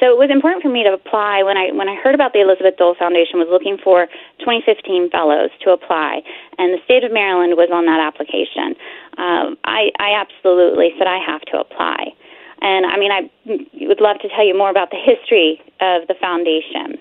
So 0.00 0.12
it 0.12 0.18
was 0.18 0.28
important 0.30 0.62
for 0.62 0.68
me 0.68 0.84
to 0.84 0.92
apply 0.92 1.42
when 1.42 1.56
I 1.56 1.72
when 1.72 1.88
I 1.88 1.96
heard 1.96 2.14
about 2.14 2.32
the 2.32 2.40
Elizabeth 2.40 2.76
Dole 2.76 2.94
Foundation 2.94 3.38
was 3.40 3.48
looking 3.48 3.78
for 3.78 4.06
2015 4.40 5.10
fellows 5.10 5.50
to 5.64 5.70
apply, 5.72 6.20
and 6.58 6.74
the 6.74 6.82
state 6.84 7.04
of 7.04 7.12
Maryland 7.12 7.56
was 7.56 7.70
on 7.72 7.86
that 7.86 8.00
application. 8.00 8.76
Um, 9.16 9.56
I, 9.64 9.88
I 9.98 10.12
absolutely 10.20 10.92
said 10.98 11.06
I 11.06 11.18
have 11.24 11.40
to 11.52 11.58
apply, 11.58 12.12
and 12.60 12.84
I 12.84 12.96
mean 12.98 13.12
I 13.12 13.30
would 13.88 14.00
love 14.00 14.20
to 14.20 14.28
tell 14.28 14.44
you 14.44 14.56
more 14.56 14.68
about 14.68 14.90
the 14.90 15.00
history 15.00 15.60
of 15.80 16.06
the 16.08 16.14
foundation. 16.20 17.00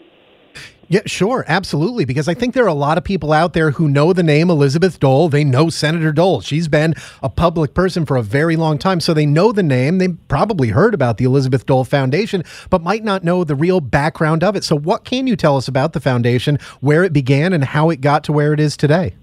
Yeah, 0.88 1.02
sure, 1.06 1.44
absolutely. 1.48 2.06
Because 2.06 2.28
I 2.28 2.34
think 2.34 2.54
there 2.54 2.64
are 2.64 2.68
a 2.68 2.74
lot 2.74 2.98
of 2.98 3.04
people 3.04 3.34
out 3.34 3.54
there 3.54 3.72
who 3.72 3.90
know 3.90 4.14
the 4.14 4.24
name 4.24 4.50
Elizabeth 4.50 5.00
Dole. 5.00 5.30
They 5.30 5.44
know 5.44 5.70
Senator 5.70 6.12
Dole. 6.12 6.42
She's 6.42 6.68
been 6.68 6.94
a 7.24 7.30
public 7.30 7.74
person 7.74 8.06
for 8.06 8.18
a 8.18 8.22
very 8.22 8.56
long 8.56 8.78
time. 8.78 9.00
So 9.00 9.14
they 9.14 9.26
know 9.26 9.52
the 9.52 9.64
name. 9.64 9.98
They 9.98 10.10
probably 10.10 10.70
heard 10.70 10.94
about 10.94 11.18
the 11.18 11.26
Elizabeth 11.26 11.66
Dole 11.66 11.86
Foundation, 11.86 12.44
but 12.70 12.84
might 12.84 13.04
not 13.04 13.24
know 13.24 13.44
the 13.44 13.56
real 13.56 13.82
background 13.82 14.44
of 14.44 14.56
it. 14.56 14.64
So, 14.64 14.78
what 14.78 15.06
can 15.06 15.28
you 15.28 15.36
tell 15.36 15.58
us 15.58 15.68
about 15.68 15.94
the 15.94 16.00
foundation, 16.00 16.60
where 16.82 17.04
it 17.04 17.14
began, 17.14 17.54
and 17.54 17.64
how 17.64 17.90
it 17.90 18.02
got 18.02 18.24
to 18.26 18.32
where 18.32 18.54
it 18.54 18.60
is 18.60 18.78
today? 18.78 19.16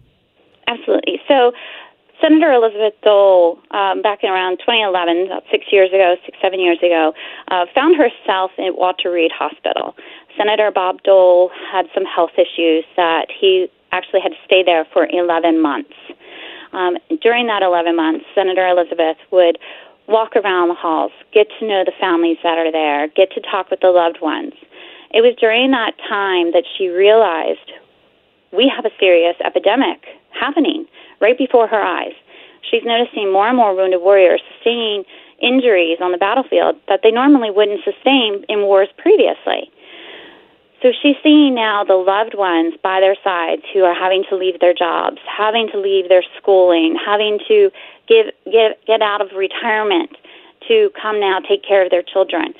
Absolutely. 0.66 1.20
So, 1.28 1.52
Senator 2.22 2.52
Elizabeth 2.52 2.94
Dole, 3.02 3.58
um, 3.72 4.00
back 4.00 4.20
in 4.22 4.30
around 4.30 4.58
2011, 4.58 5.26
about 5.26 5.42
six 5.50 5.66
years 5.72 5.90
ago, 5.90 6.14
six, 6.24 6.38
seven 6.40 6.60
years 6.60 6.78
ago, 6.78 7.12
uh, 7.48 7.66
found 7.74 7.96
herself 7.96 8.52
at 8.58 8.78
Walter 8.78 9.10
Reed 9.10 9.32
Hospital. 9.36 9.96
Senator 10.36 10.70
Bob 10.70 11.02
Dole 11.02 11.50
had 11.70 11.86
some 11.94 12.04
health 12.04 12.32
issues 12.36 12.84
that 12.96 13.26
he 13.30 13.70
actually 13.92 14.20
had 14.20 14.32
to 14.32 14.38
stay 14.44 14.62
there 14.62 14.86
for 14.92 15.06
11 15.06 15.60
months. 15.60 15.94
Um, 16.72 16.96
during 17.20 17.46
that 17.48 17.62
11 17.62 17.94
months, 17.96 18.24
Senator 18.34 18.66
Elizabeth 18.66 19.18
would 19.30 19.58
walk 20.08 20.34
around 20.36 20.68
the 20.68 20.74
halls, 20.74 21.12
get 21.32 21.48
to 21.58 21.66
know 21.66 21.84
the 21.84 21.92
families 22.00 22.38
that 22.42 22.58
are 22.58 22.72
there, 22.72 23.08
get 23.08 23.30
to 23.32 23.40
talk 23.40 23.70
with 23.70 23.80
the 23.80 23.90
loved 23.90 24.20
ones. 24.20 24.54
It 25.12 25.20
was 25.20 25.34
during 25.38 25.70
that 25.72 25.92
time 26.08 26.52
that 26.52 26.64
she 26.76 26.88
realized 26.88 27.70
we 28.52 28.72
have 28.74 28.84
a 28.84 28.90
serious 28.98 29.36
epidemic 29.44 30.04
happening 30.30 30.86
right 31.20 31.36
before 31.36 31.68
her 31.68 31.80
eyes. 31.80 32.14
She's 32.62 32.82
noticing 32.84 33.32
more 33.32 33.48
and 33.48 33.56
more 33.56 33.74
wounded 33.76 34.00
warriors 34.00 34.40
sustaining 34.54 35.04
injuries 35.40 35.98
on 36.00 36.12
the 36.12 36.18
battlefield 36.18 36.76
that 36.88 37.00
they 37.02 37.10
normally 37.10 37.50
wouldn't 37.50 37.84
sustain 37.84 38.44
in 38.48 38.62
wars 38.62 38.88
previously. 38.96 39.70
So 40.82 40.90
she's 40.90 41.14
seeing 41.22 41.54
now 41.54 41.84
the 41.84 41.94
loved 41.94 42.34
ones 42.34 42.74
by 42.82 42.98
their 42.98 43.14
sides 43.22 43.62
who 43.72 43.84
are 43.84 43.94
having 43.94 44.24
to 44.28 44.36
leave 44.36 44.58
their 44.58 44.74
jobs, 44.74 45.18
having 45.24 45.68
to 45.70 45.78
leave 45.78 46.08
their 46.08 46.24
schooling, 46.36 46.98
having 46.98 47.38
to 47.46 47.70
get 48.08 48.34
get 48.44 48.84
get 48.84 49.00
out 49.00 49.20
of 49.20 49.30
retirement 49.36 50.10
to 50.66 50.90
come 51.00 51.20
now 51.20 51.38
take 51.38 51.62
care 51.62 51.84
of 51.84 51.90
their 51.90 52.02
children. 52.02 52.52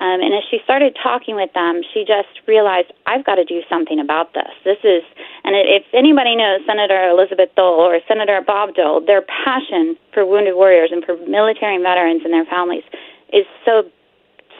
Um, 0.00 0.20
and 0.20 0.32
as 0.32 0.44
she 0.50 0.60
started 0.64 0.96
talking 1.02 1.36
with 1.36 1.52
them, 1.52 1.82
she 1.92 2.04
just 2.04 2.28
realized 2.46 2.92
I've 3.06 3.24
got 3.24 3.34
to 3.36 3.44
do 3.44 3.60
something 3.68 4.00
about 4.00 4.32
this. 4.32 4.48
This 4.64 4.78
is, 4.82 5.02
and 5.44 5.52
if 5.54 5.84
anybody 5.92 6.36
knows 6.36 6.60
Senator 6.64 7.08
Elizabeth 7.08 7.50
Dole 7.54 7.80
or 7.80 8.00
Senator 8.08 8.40
Bob 8.40 8.74
Dole, 8.74 9.04
their 9.04 9.20
passion 9.20 9.96
for 10.14 10.24
wounded 10.24 10.54
warriors 10.54 10.88
and 10.90 11.04
for 11.04 11.18
military 11.28 11.76
veterans 11.76 12.22
and 12.24 12.32
their 12.32 12.46
families 12.46 12.84
is 13.30 13.44
so 13.64 13.84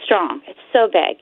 strong. 0.05 0.43
It's 0.47 0.61
so 0.75 0.89
big 0.93 1.17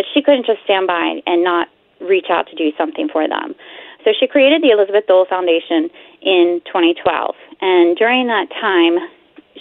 that 0.00 0.08
she 0.14 0.22
couldn't 0.22 0.46
just 0.46 0.64
stand 0.64 0.86
by 0.86 1.20
and 1.26 1.44
not 1.44 1.68
reach 2.00 2.26
out 2.30 2.48
to 2.48 2.56
do 2.56 2.72
something 2.78 3.06
for 3.12 3.28
them. 3.28 3.54
So 4.02 4.12
she 4.18 4.26
created 4.26 4.62
the 4.62 4.70
Elizabeth 4.70 5.06
Dole 5.06 5.26
Foundation 5.28 5.90
in 6.22 6.62
2012. 6.64 7.34
And 7.60 7.98
during 7.98 8.26
that 8.28 8.48
time, 8.48 8.96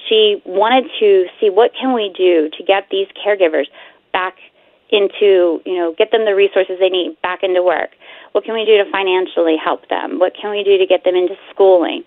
she 0.08 0.42
wanted 0.46 0.90
to 1.02 1.26
see 1.42 1.50
what 1.50 1.72
can 1.76 1.94
we 1.94 2.08
do 2.16 2.50
to 2.58 2.64
get 2.64 2.88
these 2.90 3.08
caregivers 3.20 3.68
back 4.14 4.38
into, 4.92 5.60
you 5.66 5.76
know, 5.76 5.94
get 5.98 6.12
them 6.12 6.24
the 6.24 6.36
resources 6.36 6.78
they 6.80 6.88
need 6.88 7.20
back 7.22 7.44
into 7.44 7.62
work. 7.62 7.90
What 8.32 8.46
can 8.46 8.54
we 8.54 8.64
do 8.64 8.78
to 8.82 8.90
financially 8.90 9.58
help 9.62 9.90
them? 9.90 10.20
What 10.20 10.34
can 10.40 10.52
we 10.52 10.64
do 10.64 10.78
to 10.78 10.88
get 10.88 11.04
them 11.04 11.16
into 11.16 11.36
schooling? 11.52 12.04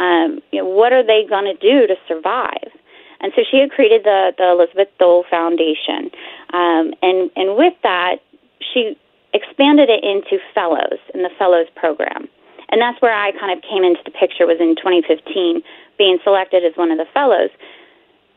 Um, 0.00 0.40
you 0.50 0.60
know, 0.60 0.68
what 0.68 0.92
are 0.92 1.06
they 1.06 1.24
going 1.28 1.44
to 1.44 1.54
do 1.54 1.86
to 1.86 1.94
survive? 2.08 2.74
And 3.20 3.32
so 3.34 3.42
she 3.50 3.58
had 3.58 3.70
created 3.70 4.04
the, 4.04 4.32
the 4.36 4.50
Elizabeth 4.50 4.88
Dole 4.98 5.24
Foundation. 5.30 6.10
Um, 6.52 6.92
and, 7.02 7.30
and 7.36 7.56
with 7.56 7.74
that, 7.82 8.16
she 8.60 8.96
expanded 9.32 9.88
it 9.88 10.04
into 10.04 10.42
fellows 10.54 10.98
in 11.14 11.22
the 11.22 11.30
fellows 11.38 11.66
program. 11.76 12.28
And 12.68 12.80
that's 12.80 13.00
where 13.00 13.14
I 13.14 13.32
kind 13.32 13.56
of 13.56 13.62
came 13.62 13.84
into 13.84 14.00
the 14.04 14.10
picture 14.10 14.46
was 14.46 14.58
in 14.60 14.74
2015, 14.76 15.62
being 15.98 16.18
selected 16.24 16.64
as 16.64 16.76
one 16.76 16.90
of 16.90 16.98
the 16.98 17.06
fellows. 17.14 17.50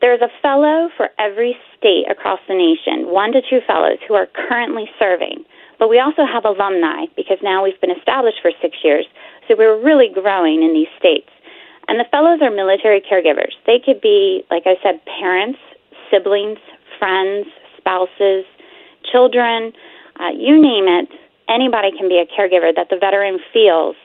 There's 0.00 0.20
a 0.20 0.30
fellow 0.40 0.88
for 0.96 1.10
every 1.18 1.56
state 1.76 2.08
across 2.08 2.40
the 2.48 2.54
nation, 2.54 3.12
one 3.12 3.32
to 3.32 3.42
two 3.42 3.60
fellows 3.66 3.98
who 4.06 4.14
are 4.14 4.26
currently 4.26 4.88
serving. 4.98 5.44
But 5.78 5.88
we 5.88 5.98
also 5.98 6.24
have 6.24 6.44
alumni 6.44 7.06
because 7.16 7.38
now 7.42 7.64
we've 7.64 7.80
been 7.80 7.90
established 7.90 8.38
for 8.40 8.52
six 8.62 8.76
years. 8.84 9.06
So 9.48 9.56
we're 9.56 9.80
really 9.82 10.08
growing 10.08 10.62
in 10.62 10.72
these 10.72 10.88
states. 10.98 11.28
And 11.90 11.98
the 11.98 12.04
fellows 12.04 12.38
are 12.40 12.52
military 12.52 13.00
caregivers. 13.00 13.50
They 13.66 13.80
could 13.84 14.00
be, 14.00 14.44
like 14.48 14.62
I 14.64 14.76
said, 14.80 15.00
parents, 15.18 15.58
siblings, 16.08 16.58
friends, 17.00 17.48
spouses, 17.76 18.44
children, 19.10 19.72
uh, 20.20 20.28
you 20.28 20.54
name 20.54 20.86
it. 20.86 21.08
Anybody 21.48 21.90
can 21.90 22.08
be 22.08 22.22
a 22.22 22.26
caregiver 22.26 22.72
that 22.76 22.90
the 22.90 22.96
veteran 22.96 23.40
feels 23.52 23.96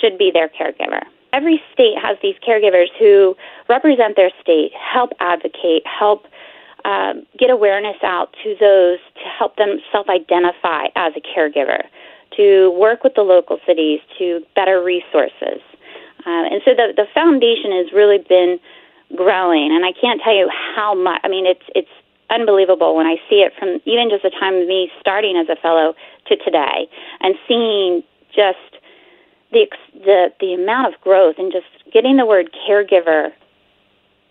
should 0.00 0.16
be 0.16 0.30
their 0.30 0.48
caregiver. 0.48 1.02
Every 1.32 1.60
state 1.72 1.98
has 2.00 2.16
these 2.22 2.36
caregivers 2.46 2.86
who 2.96 3.34
represent 3.68 4.14
their 4.14 4.30
state, 4.40 4.70
help 4.72 5.10
advocate, 5.18 5.82
help 5.84 6.26
um, 6.84 7.26
get 7.36 7.50
awareness 7.50 7.96
out 8.04 8.36
to 8.44 8.54
those 8.60 8.98
to 9.16 9.28
help 9.36 9.56
them 9.56 9.80
self 9.90 10.06
identify 10.08 10.86
as 10.94 11.12
a 11.16 11.20
caregiver, 11.20 11.82
to 12.36 12.70
work 12.78 13.02
with 13.02 13.16
the 13.16 13.22
local 13.22 13.58
cities 13.66 13.98
to 14.16 14.42
better 14.54 14.80
resources. 14.80 15.58
Uh, 16.26 16.44
and 16.50 16.60
so 16.64 16.74
the 16.74 16.92
the 16.96 17.06
foundation 17.14 17.70
has 17.70 17.92
really 17.92 18.18
been 18.18 18.58
growing, 19.14 19.70
and 19.74 19.84
I 19.84 19.92
can't 19.92 20.20
tell 20.20 20.34
you 20.34 20.50
how 20.50 20.94
much. 20.94 21.20
I 21.22 21.28
mean, 21.28 21.46
it's 21.46 21.62
it's 21.74 21.90
unbelievable 22.30 22.96
when 22.96 23.06
I 23.06 23.16
see 23.30 23.42
it 23.42 23.52
from 23.56 23.80
even 23.84 24.10
just 24.10 24.24
the 24.24 24.30
time 24.30 24.54
of 24.54 24.66
me 24.66 24.90
starting 25.00 25.36
as 25.36 25.48
a 25.48 25.56
fellow 25.56 25.94
to 26.26 26.36
today, 26.36 26.88
and 27.20 27.36
seeing 27.46 28.02
just 28.34 28.58
the 29.52 29.68
the 29.94 30.32
the 30.40 30.54
amount 30.54 30.92
of 30.92 31.00
growth 31.00 31.36
and 31.38 31.52
just 31.52 31.66
getting 31.92 32.16
the 32.16 32.26
word 32.26 32.50
caregiver 32.68 33.32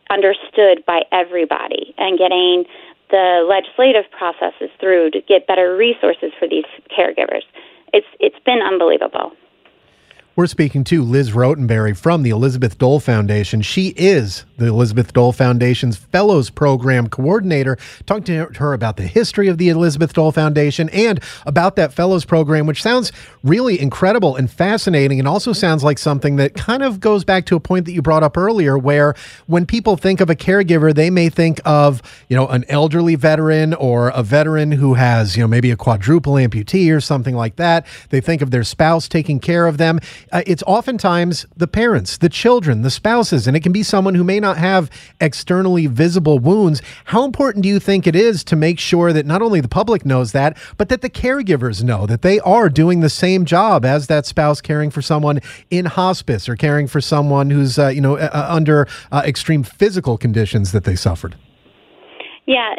understood 0.10 0.84
by 0.86 1.04
everybody, 1.14 1.96
and 1.98 2.18
getting 2.18 2.66
the 3.10 3.46
legislative 3.48 4.10
processes 4.12 4.70
through 4.80 5.12
to 5.12 5.22
get 5.22 5.48
better 5.48 5.78
resources 5.78 6.34
for 6.38 6.48
these 6.48 6.66
caregivers. 6.92 7.44
It's 7.94 8.08
it's 8.20 8.40
been 8.46 8.62
unbelievable. 8.62 9.32
We're 10.38 10.48
speaking 10.48 10.84
to 10.86 11.02
Liz 11.02 11.32
Rotenberry 11.32 11.96
from 11.96 12.24
the 12.24 12.30
Elizabeth 12.30 12.78
Dole 12.78 13.00
Foundation. 13.00 13.62
She 13.62 13.94
is 13.96 14.44
the 14.58 14.66
Elizabeth 14.66 15.14
Dole 15.14 15.32
Foundation's 15.32 15.96
Fellows 15.96 16.50
Program 16.50 17.08
Coordinator. 17.08 17.78
Talking 18.06 18.24
to 18.26 18.48
her 18.60 18.74
about 18.74 18.98
the 18.98 19.08
history 19.08 19.48
of 19.48 19.58
the 19.58 19.70
Elizabeth 19.70 20.12
Dole 20.12 20.34
Foundation 20.34 20.90
and 20.90 21.22
about 21.46 21.78
that 21.78 21.94
Fellows 21.94 22.26
Program, 22.26 22.68
which 22.68 22.84
sounds 22.84 23.14
really 23.46 23.80
incredible 23.80 24.36
and 24.36 24.52
fascinating, 24.52 25.20
and 25.20 25.28
also 25.28 25.54
sounds 25.54 25.86
like 25.86 25.98
something 25.98 26.36
that 26.36 26.54
kind 26.54 26.84
of 26.84 27.00
goes 27.00 27.24
back 27.24 27.46
to 27.46 27.56
a 27.56 27.62
point 27.62 27.86
that 27.86 27.94
you 27.94 28.02
brought 28.02 28.24
up 28.24 28.36
earlier, 28.36 28.78
where 28.78 29.16
when 29.48 29.66
people 29.66 29.96
think 29.96 30.20
of 30.20 30.30
a 30.30 30.36
caregiver, 30.36 30.94
they 30.94 31.10
may 31.10 31.30
think 31.30 31.62
of 31.64 32.02
you 32.28 32.36
know 32.36 32.48
an 32.48 32.66
elderly 32.68 33.16
veteran 33.16 33.74
or 33.74 34.10
a 34.10 34.22
veteran 34.22 34.74
who 34.74 34.96
has 34.96 35.38
you 35.38 35.44
know 35.44 35.48
maybe 35.48 35.72
a 35.72 35.78
quadruple 35.78 36.34
amputee 36.34 36.94
or 36.94 37.00
something 37.00 37.36
like 37.36 37.56
that. 37.56 37.88
They 38.10 38.20
think 38.20 38.42
of 38.42 38.52
their 38.52 38.66
spouse 38.66 39.08
taking 39.08 39.40
care 39.40 39.66
of 39.66 39.78
them 39.78 40.02
uh, 40.32 40.44
it's 40.46 40.64
oftentimes 40.68 41.46
the 41.56 41.68
parents, 41.68 42.18
the 42.18 42.30
children, 42.30 42.82
the 42.82 42.90
spouses, 42.90 43.48
and 43.48 43.56
it 43.56 43.62
can 43.62 43.72
be 43.72 43.84
someone 43.84 44.16
who 44.16 44.24
may 44.24 44.40
not 44.40 44.58
have 44.58 44.90
externally 45.22 45.88
visible 45.88 46.40
wounds. 46.40 46.82
How 47.06 47.24
important 47.24 47.64
do 47.64 47.70
you 47.70 47.80
think 47.80 48.08
it 48.08 48.16
is 48.16 48.44
to 48.46 48.56
make 48.56 48.80
sure 48.80 49.14
that 49.14 49.26
not 49.26 49.42
only 49.42 49.62
the 49.62 49.68
public 49.68 50.06
knows 50.06 50.32
that, 50.32 50.58
but 50.78 50.90
that 50.90 51.02
the 51.02 51.10
caregivers 51.10 51.84
know 51.84 52.06
that 52.06 52.22
they 52.22 52.40
are 52.42 52.70
doing 52.70 53.00
the 53.00 53.10
same 53.10 53.46
job 53.46 53.86
as 53.86 54.08
that 54.08 54.26
spouse 54.26 54.62
caring 54.62 54.90
for 54.90 55.02
someone 55.02 55.40
in 55.70 55.86
hospice 55.86 56.50
or 56.50 56.56
caring 56.56 56.88
for 56.88 57.02
someone 57.02 57.50
who's 57.50 57.78
uh, 57.78 57.88
you 57.88 58.02
know 58.02 58.18
uh, 58.18 58.30
uh 58.34 58.48
under 58.50 58.88
uh, 59.12 59.22
extreme 59.26 59.64
physical 59.64 60.18
conditions 60.18 60.72
that 60.72 60.84
they 60.84 60.96
suffered? 60.96 61.36
Yeah, 62.46 62.76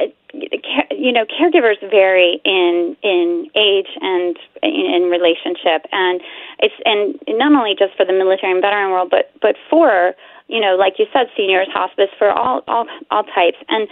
you 0.96 1.12
know, 1.12 1.24
caregivers 1.24 1.80
vary 1.90 2.40
in 2.44 2.96
in 3.02 3.50
age 3.54 3.88
and 4.00 4.38
in 4.62 5.08
relationship, 5.10 5.86
and 5.92 6.20
it's 6.58 6.74
and 6.84 7.18
not 7.38 7.52
only 7.52 7.74
just 7.78 7.96
for 7.96 8.04
the 8.04 8.12
military 8.12 8.52
and 8.52 8.62
veteran 8.62 8.90
world, 8.90 9.10
but 9.10 9.30
but 9.40 9.56
for 9.68 10.14
you 10.48 10.60
know, 10.60 10.76
like 10.76 10.98
you 10.98 11.06
said, 11.12 11.26
seniors, 11.36 11.68
hospice, 11.70 12.10
for 12.18 12.30
all 12.30 12.62
all 12.68 12.86
all 13.10 13.24
types, 13.24 13.58
and 13.68 13.88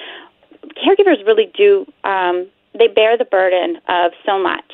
caregivers 0.76 1.24
really 1.26 1.50
do 1.56 1.86
um, 2.04 2.46
they 2.78 2.88
bear 2.88 3.16
the 3.16 3.24
burden 3.24 3.78
of 3.88 4.12
so 4.24 4.38
much. 4.38 4.72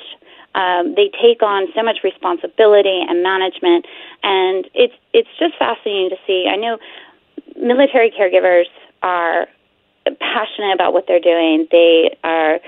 Um, 0.54 0.94
they 0.97 1.11
take 1.23 1.42
on 1.42 1.68
so 1.76 1.82
much 1.82 1.99
responsibility 2.02 3.04
and 3.09 3.23
management, 3.23 3.87
and 4.23 4.68
it's 4.75 4.94
it's 5.12 5.28
just 5.38 5.56
fascinating 5.59 6.11
to 6.11 6.16
see. 6.26 6.49
I 6.50 6.56
know 6.56 6.78
military 7.56 8.11
caregivers 8.11 8.66
are 9.02 9.47
passionate 10.18 10.75
about 10.75 10.92
what 10.92 11.06
they're 11.06 11.20
doing. 11.20 11.68
They 11.70 12.16
are 12.25 12.61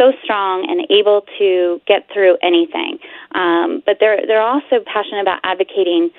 so 0.00 0.12
strong 0.24 0.66
and 0.68 0.86
able 0.90 1.26
to 1.38 1.80
get 1.86 2.08
through 2.12 2.38
anything. 2.42 2.98
Um, 3.32 3.82
but 3.84 3.98
they're 4.00 4.26
they're 4.26 4.42
also 4.42 4.80
passionate 4.86 5.20
about 5.20 5.40
advocating 5.44 6.10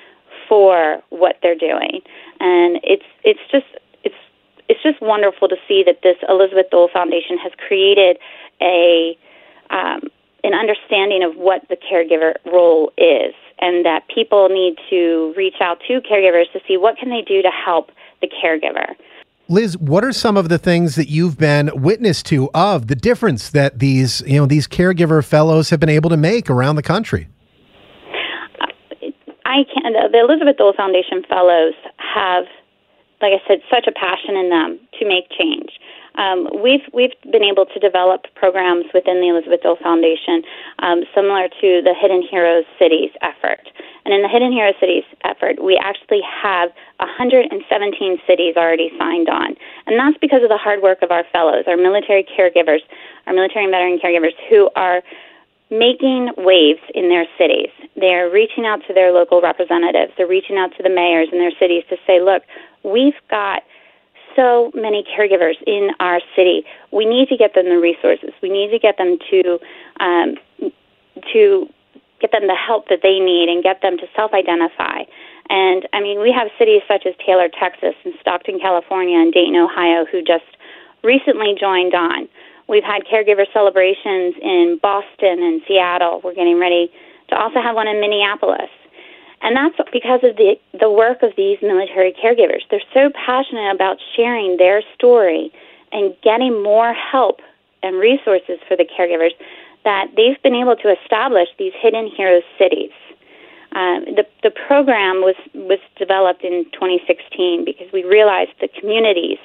for 0.48 1.02
what 1.10 1.36
they're 1.42 1.58
doing, 1.58 2.00
and 2.40 2.78
it's 2.84 3.04
it's 3.24 3.40
just 3.50 3.66
it's 4.04 4.14
it's 4.68 4.82
just 4.82 5.02
wonderful 5.02 5.48
to 5.48 5.56
see 5.66 5.82
that 5.84 6.02
this 6.02 6.16
Elizabeth 6.28 6.70
Dole 6.70 6.88
Foundation 6.92 7.36
has 7.38 7.52
created 7.66 8.18
a 8.60 9.18
um, 9.70 10.02
an 10.44 10.54
understanding 10.54 11.22
of 11.22 11.36
what 11.36 11.66
the 11.68 11.76
caregiver 11.76 12.34
role 12.46 12.92
is, 12.96 13.34
and 13.58 13.84
that 13.84 14.06
people 14.14 14.48
need 14.48 14.76
to 14.90 15.34
reach 15.36 15.60
out 15.60 15.78
to 15.88 16.00
caregivers 16.00 16.50
to 16.52 16.60
see 16.68 16.76
what 16.76 16.96
can 16.98 17.10
they 17.10 17.22
do 17.22 17.42
to 17.42 17.50
help 17.50 17.90
the 18.20 18.28
caregiver. 18.28 18.94
Liz, 19.52 19.76
what 19.76 20.02
are 20.02 20.12
some 20.12 20.38
of 20.38 20.48
the 20.48 20.58
things 20.58 20.94
that 20.96 21.08
you've 21.08 21.36
been 21.36 21.70
witness 21.74 22.22
to 22.24 22.50
of 22.54 22.86
the 22.86 22.94
difference 22.94 23.50
that 23.50 23.78
these, 23.78 24.22
you 24.26 24.38
know, 24.38 24.46
these 24.46 24.66
caregiver 24.66 25.22
fellows 25.22 25.68
have 25.68 25.78
been 25.78 25.90
able 25.90 26.08
to 26.08 26.16
make 26.16 26.48
around 26.48 26.76
the 26.76 26.82
country? 26.82 27.28
I 29.44 29.64
can 29.64 29.92
the 29.92 30.18
Elizabeth 30.18 30.56
Dole 30.56 30.72
Foundation 30.72 31.22
fellows 31.28 31.74
have 31.98 32.44
like 33.20 33.32
I 33.32 33.46
said 33.46 33.60
such 33.70 33.86
a 33.86 33.92
passion 33.92 34.36
in 34.36 34.48
them 34.48 34.80
to 34.98 35.06
make 35.06 35.30
change. 35.30 35.70
Um, 36.16 36.48
we've 36.62 36.84
we've 36.92 37.14
been 37.30 37.44
able 37.44 37.66
to 37.66 37.78
develop 37.78 38.26
programs 38.34 38.86
within 38.92 39.20
the 39.20 39.28
Elizabeth 39.28 39.60
Dole 39.62 39.78
Foundation 39.82 40.42
um, 40.80 41.04
similar 41.14 41.48
to 41.48 41.80
the 41.84 41.94
Hidden 41.98 42.26
Heroes 42.28 42.64
Cities 42.78 43.10
effort. 43.20 43.68
And 44.04 44.12
in 44.12 44.22
the 44.22 44.28
Hidden 44.28 44.52
Hero 44.52 44.72
Cities 44.80 45.04
effort, 45.24 45.62
we 45.62 45.76
actually 45.76 46.22
have 46.22 46.70
117 46.98 48.18
cities 48.26 48.56
already 48.56 48.90
signed 48.98 49.28
on. 49.28 49.54
And 49.86 49.98
that's 49.98 50.18
because 50.18 50.42
of 50.42 50.48
the 50.48 50.58
hard 50.58 50.82
work 50.82 51.02
of 51.02 51.10
our 51.10 51.24
fellows, 51.32 51.64
our 51.66 51.76
military 51.76 52.24
caregivers, 52.24 52.80
our 53.26 53.32
military 53.32 53.64
and 53.64 53.72
veteran 53.72 53.98
caregivers 54.02 54.34
who 54.48 54.70
are 54.74 55.02
making 55.70 56.30
waves 56.36 56.80
in 56.94 57.08
their 57.08 57.26
cities. 57.38 57.70
They're 57.96 58.28
reaching 58.28 58.66
out 58.66 58.80
to 58.88 58.92
their 58.92 59.12
local 59.12 59.40
representatives. 59.40 60.12
They're 60.16 60.26
reaching 60.26 60.58
out 60.58 60.76
to 60.76 60.82
the 60.82 60.90
mayors 60.90 61.28
in 61.32 61.38
their 61.38 61.52
cities 61.58 61.84
to 61.88 61.96
say, 62.06 62.20
look, 62.20 62.42
we've 62.82 63.16
got 63.30 63.62
so 64.36 64.70
many 64.74 65.04
caregivers 65.04 65.54
in 65.66 65.90
our 66.00 66.20
city. 66.36 66.64
We 66.90 67.04
need 67.04 67.28
to 67.28 67.36
get 67.36 67.54
them 67.54 67.66
the 67.66 67.78
resources. 67.78 68.30
We 68.42 68.50
need 68.50 68.70
to 68.70 68.78
get 68.78 68.98
them 68.98 69.18
to 69.30 69.58
um, 70.00 70.36
to 71.32 71.68
get 72.22 72.32
them 72.32 72.46
the 72.46 72.54
help 72.54 72.88
that 72.88 73.00
they 73.02 73.18
need 73.18 73.50
and 73.50 73.62
get 73.62 73.82
them 73.82 73.98
to 73.98 74.06
self-identify. 74.16 75.02
And 75.50 75.86
I 75.92 76.00
mean, 76.00 76.22
we 76.22 76.32
have 76.32 76.48
cities 76.58 76.82
such 76.88 77.04
as 77.04 77.14
Taylor, 77.26 77.48
Texas, 77.50 77.94
and 78.04 78.14
Stockton, 78.20 78.60
California, 78.60 79.18
and 79.18 79.32
Dayton, 79.32 79.56
Ohio, 79.56 80.06
who 80.06 80.22
just 80.22 80.46
recently 81.02 81.54
joined 81.58 81.92
on. 81.92 82.28
We've 82.68 82.84
had 82.84 83.02
caregiver 83.04 83.44
celebrations 83.52 84.34
in 84.40 84.78
Boston 84.80 85.42
and 85.42 85.60
Seattle. 85.66 86.22
We're 86.22 86.34
getting 86.34 86.58
ready 86.58 86.90
to 87.28 87.36
also 87.36 87.60
have 87.60 87.74
one 87.74 87.88
in 87.88 88.00
Minneapolis. 88.00 88.70
And 89.42 89.56
that's 89.56 89.76
because 89.92 90.20
of 90.22 90.36
the, 90.36 90.54
the 90.78 90.88
work 90.88 91.22
of 91.22 91.32
these 91.36 91.58
military 91.60 92.12
caregivers. 92.12 92.62
They're 92.70 92.88
so 92.94 93.10
passionate 93.10 93.74
about 93.74 93.98
sharing 94.14 94.56
their 94.56 94.82
story 94.94 95.52
and 95.90 96.14
getting 96.22 96.62
more 96.62 96.94
help 96.94 97.40
and 97.82 97.96
resources 97.96 98.58
for 98.68 98.76
the 98.76 98.86
caregivers 98.86 99.32
that 99.84 100.08
they've 100.16 100.40
been 100.42 100.54
able 100.54 100.76
to 100.76 100.94
establish 101.02 101.48
these 101.58 101.72
hidden 101.80 102.06
hero 102.06 102.40
cities. 102.58 102.92
Um, 103.72 104.04
the, 104.16 104.26
the 104.42 104.50
program 104.50 105.22
was, 105.22 105.34
was 105.54 105.78
developed 105.96 106.44
in 106.44 106.66
2016 106.72 107.64
because 107.64 107.90
we 107.92 108.04
realized 108.04 108.52
the 108.60 108.68
communities, 108.68 109.38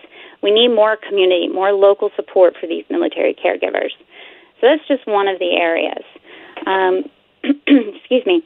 we 0.43 0.51
need 0.51 0.67
more 0.67 0.97
community, 0.97 1.47
more 1.47 1.71
local 1.71 2.11
support 2.15 2.55
for 2.59 2.67
these 2.67 2.83
military 2.89 3.33
caregivers. 3.33 3.91
So 4.59 4.67
that's 4.67 4.85
just 4.87 5.07
one 5.07 5.27
of 5.27 5.39
the 5.39 5.51
areas. 5.51 6.03
Um, 6.65 7.09
excuse 7.43 8.25
me. 8.25 8.43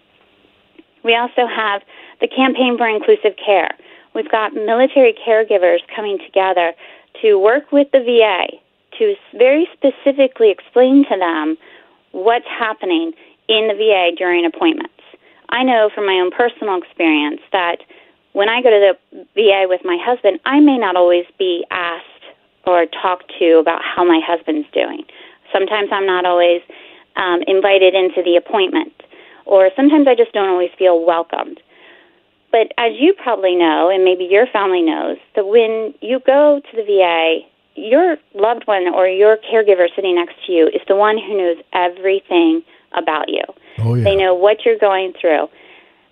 We 1.03 1.15
also 1.15 1.47
have 1.47 1.81
the 2.19 2.27
Campaign 2.27 2.77
for 2.77 2.87
Inclusive 2.87 3.33
Care. 3.43 3.71
We've 4.13 4.29
got 4.29 4.53
military 4.53 5.15
caregivers 5.27 5.79
coming 5.95 6.19
together 6.19 6.73
to 7.21 7.39
work 7.39 7.71
with 7.71 7.89
the 7.91 7.99
VA 7.99 8.57
to 8.99 9.15
very 9.37 9.67
specifically 9.73 10.51
explain 10.51 11.05
to 11.09 11.17
them 11.17 11.57
what's 12.11 12.47
happening 12.47 13.13
in 13.47 13.67
the 13.67 13.73
VA 13.73 14.11
during 14.17 14.45
appointments. 14.45 14.93
I 15.49 15.63
know 15.63 15.89
from 15.93 16.05
my 16.05 16.13
own 16.13 16.31
personal 16.31 16.77
experience 16.77 17.41
that 17.51 17.77
when 18.33 18.47
I 18.47 18.61
go 18.61 18.69
to 18.69 18.93
the 19.11 19.25
VA 19.35 19.65
with 19.67 19.81
my 19.83 19.97
husband, 20.01 20.39
I 20.45 20.59
may 20.59 20.77
not 20.77 20.95
always 20.95 21.25
be 21.37 21.65
asked 21.69 22.05
or 22.65 22.85
talked 22.85 23.31
to 23.39 23.57
about 23.57 23.81
how 23.83 24.05
my 24.05 24.21
husband's 24.25 24.67
doing. 24.73 25.03
Sometimes 25.51 25.89
I'm 25.91 26.05
not 26.05 26.25
always 26.25 26.61
um, 27.17 27.41
invited 27.47 27.93
into 27.93 28.23
the 28.23 28.37
appointment 28.37 28.93
or 29.45 29.69
sometimes 29.75 30.07
I 30.07 30.15
just 30.15 30.31
don't 30.31 30.49
always 30.49 30.71
feel 30.77 31.03
welcomed. 31.05 31.59
But 32.51 32.73
as 32.77 32.93
you 32.97 33.13
probably 33.13 33.55
know, 33.55 33.89
and 33.89 34.03
maybe 34.03 34.25
your 34.25 34.47
family 34.47 34.81
knows, 34.81 35.17
that 35.35 35.47
when 35.47 35.93
you 36.01 36.19
go 36.25 36.59
to 36.59 36.75
the 36.75 36.83
VA, 36.83 37.39
your 37.81 38.17
loved 38.33 38.63
one 38.65 38.87
or 38.93 39.07
your 39.07 39.37
caregiver 39.37 39.87
sitting 39.95 40.15
next 40.15 40.35
to 40.45 40.51
you 40.51 40.67
is 40.67 40.81
the 40.87 40.95
one 40.95 41.17
who 41.17 41.37
knows 41.37 41.57
everything 41.73 42.61
about 42.93 43.29
you. 43.29 43.43
Oh, 43.79 43.95
yeah. 43.95 44.03
They 44.03 44.15
know 44.15 44.35
what 44.35 44.65
you're 44.65 44.77
going 44.77 45.13
through. 45.19 45.47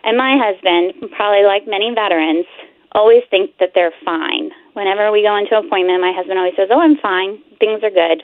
And 0.03 0.17
my 0.17 0.37
husband, 0.39 1.11
probably 1.11 1.43
like 1.45 1.67
many 1.67 1.93
veterans, 1.93 2.45
always 2.93 3.23
thinks 3.29 3.53
that 3.59 3.71
they're 3.75 3.93
fine. 4.03 4.51
Whenever 4.73 5.11
we 5.11 5.21
go 5.21 5.35
into 5.35 5.57
an 5.57 5.65
appointment, 5.65 6.01
my 6.01 6.13
husband 6.15 6.39
always 6.39 6.55
says, 6.55 6.69
"Oh, 6.71 6.79
I'm 6.79 6.97
fine. 6.97 7.39
Things 7.59 7.83
are 7.83 7.91
good." 7.91 8.23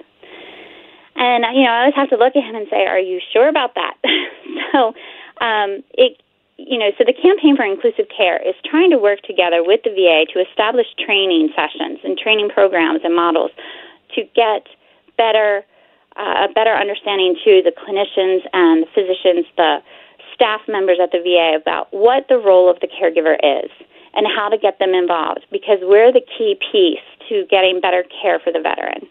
And 1.15 1.45
you 1.55 1.63
know, 1.63 1.71
I 1.71 1.79
always 1.81 1.95
have 1.95 2.09
to 2.09 2.17
look 2.17 2.35
at 2.35 2.43
him 2.43 2.55
and 2.55 2.67
say, 2.69 2.85
"Are 2.85 2.99
you 2.99 3.19
sure 3.33 3.47
about 3.47 3.75
that?" 3.75 3.95
so, 4.71 4.95
um, 5.41 5.83
it, 5.93 6.21
you 6.65 6.79
know, 6.79 6.89
so 6.97 7.03
the 7.05 7.13
campaign 7.13 7.55
for 7.55 7.63
inclusive 7.63 8.07
care 8.09 8.41
is 8.41 8.55
trying 8.65 8.89
to 8.89 8.97
work 8.97 9.21
together 9.21 9.63
with 9.63 9.81
the 9.83 9.91
VA 9.91 10.25
to 10.33 10.41
establish 10.41 10.87
training 10.97 11.49
sessions 11.55 11.99
and 12.03 12.17
training 12.17 12.49
programs 12.49 13.01
and 13.03 13.15
models 13.15 13.51
to 14.15 14.23
get 14.35 14.67
better 15.17 15.63
uh, 16.17 16.47
a 16.49 16.53
better 16.53 16.71
understanding 16.71 17.35
to 17.43 17.61
the 17.61 17.71
clinicians 17.75 18.39
and 18.53 18.83
the 18.83 18.87
physicians, 18.95 19.45
the 19.57 19.83
staff 20.33 20.61
members 20.67 20.97
at 21.01 21.11
the 21.11 21.19
VA 21.19 21.59
about 21.59 21.87
what 21.91 22.27
the 22.29 22.37
role 22.37 22.69
of 22.69 22.79
the 22.79 22.87
caregiver 22.87 23.35
is 23.43 23.69
and 24.13 24.25
how 24.25 24.47
to 24.47 24.57
get 24.57 24.79
them 24.79 24.93
involved 24.93 25.45
because 25.51 25.79
we're 25.81 26.11
the 26.11 26.23
key 26.37 26.57
piece 26.71 27.03
to 27.27 27.45
getting 27.49 27.81
better 27.81 28.03
care 28.21 28.39
for 28.39 28.51
the 28.51 28.61
veteran. 28.61 29.05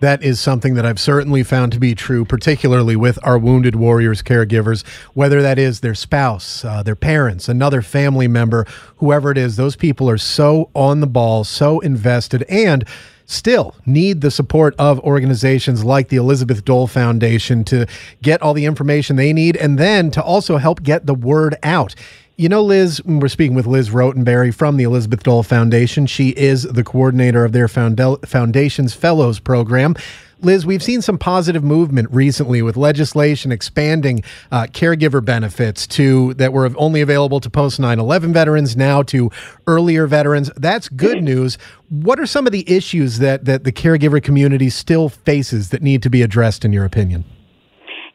That 0.00 0.22
is 0.22 0.40
something 0.40 0.74
that 0.74 0.86
I've 0.86 0.98
certainly 0.98 1.42
found 1.42 1.72
to 1.72 1.78
be 1.78 1.94
true, 1.94 2.24
particularly 2.24 2.96
with 2.96 3.18
our 3.22 3.38
wounded 3.38 3.76
warriors 3.76 4.22
caregivers, 4.22 4.86
whether 5.12 5.42
that 5.42 5.58
is 5.58 5.80
their 5.80 5.94
spouse, 5.94 6.64
uh, 6.64 6.82
their 6.82 6.96
parents, 6.96 7.48
another 7.48 7.82
family 7.82 8.26
member, 8.26 8.66
whoever 8.96 9.30
it 9.30 9.38
is. 9.38 9.56
Those 9.56 9.76
people 9.76 10.08
are 10.08 10.18
so 10.18 10.70
on 10.74 11.00
the 11.00 11.06
ball, 11.06 11.44
so 11.44 11.80
invested, 11.80 12.44
and 12.48 12.84
still 13.26 13.76
need 13.86 14.22
the 14.22 14.30
support 14.30 14.74
of 14.78 14.98
organizations 15.00 15.84
like 15.84 16.08
the 16.08 16.16
Elizabeth 16.16 16.64
Dole 16.64 16.86
Foundation 16.86 17.62
to 17.64 17.86
get 18.22 18.42
all 18.42 18.54
the 18.54 18.64
information 18.64 19.16
they 19.16 19.32
need 19.32 19.56
and 19.56 19.78
then 19.78 20.10
to 20.10 20.22
also 20.22 20.56
help 20.56 20.82
get 20.82 21.06
the 21.06 21.14
word 21.14 21.56
out. 21.62 21.94
You 22.40 22.48
know, 22.48 22.62
Liz, 22.62 23.02
we're 23.04 23.28
speaking 23.28 23.54
with 23.54 23.66
Liz 23.66 23.90
Rotenberry 23.90 24.54
from 24.54 24.78
the 24.78 24.84
Elizabeth 24.84 25.22
Dole 25.22 25.42
Foundation. 25.42 26.06
She 26.06 26.30
is 26.30 26.62
the 26.62 26.82
coordinator 26.82 27.44
of 27.44 27.52
their 27.52 27.68
foundation's 27.68 28.94
Fellows 28.94 29.38
program. 29.38 29.94
Liz, 30.40 30.64
we've 30.64 30.82
seen 30.82 31.02
some 31.02 31.18
positive 31.18 31.62
movement 31.62 32.08
recently 32.10 32.62
with 32.62 32.78
legislation 32.78 33.52
expanding 33.52 34.22
uh, 34.50 34.62
caregiver 34.72 35.22
benefits 35.22 35.86
to 35.88 36.32
that 36.32 36.54
were 36.54 36.70
only 36.76 37.02
available 37.02 37.40
to 37.40 37.50
post 37.50 37.78
9/11 37.78 38.32
veterans 38.32 38.74
now 38.74 39.02
to 39.02 39.30
earlier 39.66 40.06
veterans. 40.06 40.50
That's 40.56 40.88
good 40.88 41.22
news. 41.22 41.58
What 41.90 42.18
are 42.18 42.24
some 42.24 42.46
of 42.46 42.52
the 42.52 42.64
issues 42.66 43.18
that 43.18 43.44
that 43.44 43.64
the 43.64 43.72
caregiver 43.72 44.22
community 44.22 44.70
still 44.70 45.10
faces 45.10 45.68
that 45.68 45.82
need 45.82 46.02
to 46.04 46.08
be 46.08 46.22
addressed 46.22 46.64
in 46.64 46.72
your 46.72 46.86
opinion? 46.86 47.26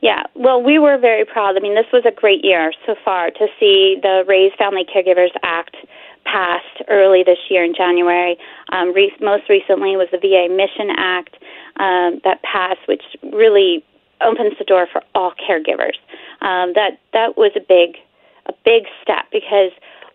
Yeah, 0.05 0.21
well, 0.35 0.61
we 0.61 0.77
were 0.77 0.99
very 0.99 1.25
proud. 1.25 1.57
I 1.57 1.61
mean, 1.61 1.73
this 1.73 1.91
was 1.91 2.03
a 2.05 2.11
great 2.11 2.45
year 2.45 2.71
so 2.85 2.93
far 3.03 3.31
to 3.31 3.47
see 3.59 3.97
the 4.03 4.23
Raise 4.27 4.51
Family 4.55 4.85
Caregivers 4.85 5.31
Act 5.41 5.75
passed 6.25 6.83
early 6.89 7.23
this 7.23 7.39
year 7.49 7.63
in 7.63 7.73
January. 7.73 8.37
Um, 8.71 8.93
re- 8.93 9.17
most 9.19 9.49
recently 9.49 9.97
was 9.97 10.07
the 10.11 10.19
VA 10.19 10.45
Mission 10.47 10.93
Act 10.95 11.37
um, 11.77 12.21
that 12.23 12.43
passed, 12.43 12.81
which 12.87 13.01
really 13.33 13.83
opens 14.21 14.53
the 14.59 14.63
door 14.63 14.85
for 14.91 15.01
all 15.15 15.33
caregivers. 15.41 15.97
Um, 16.41 16.73
that 16.77 16.99
that 17.13 17.35
was 17.35 17.53
a 17.55 17.65
big 17.67 17.97
a 18.45 18.53
big 18.63 18.83
step 19.01 19.25
because 19.31 19.71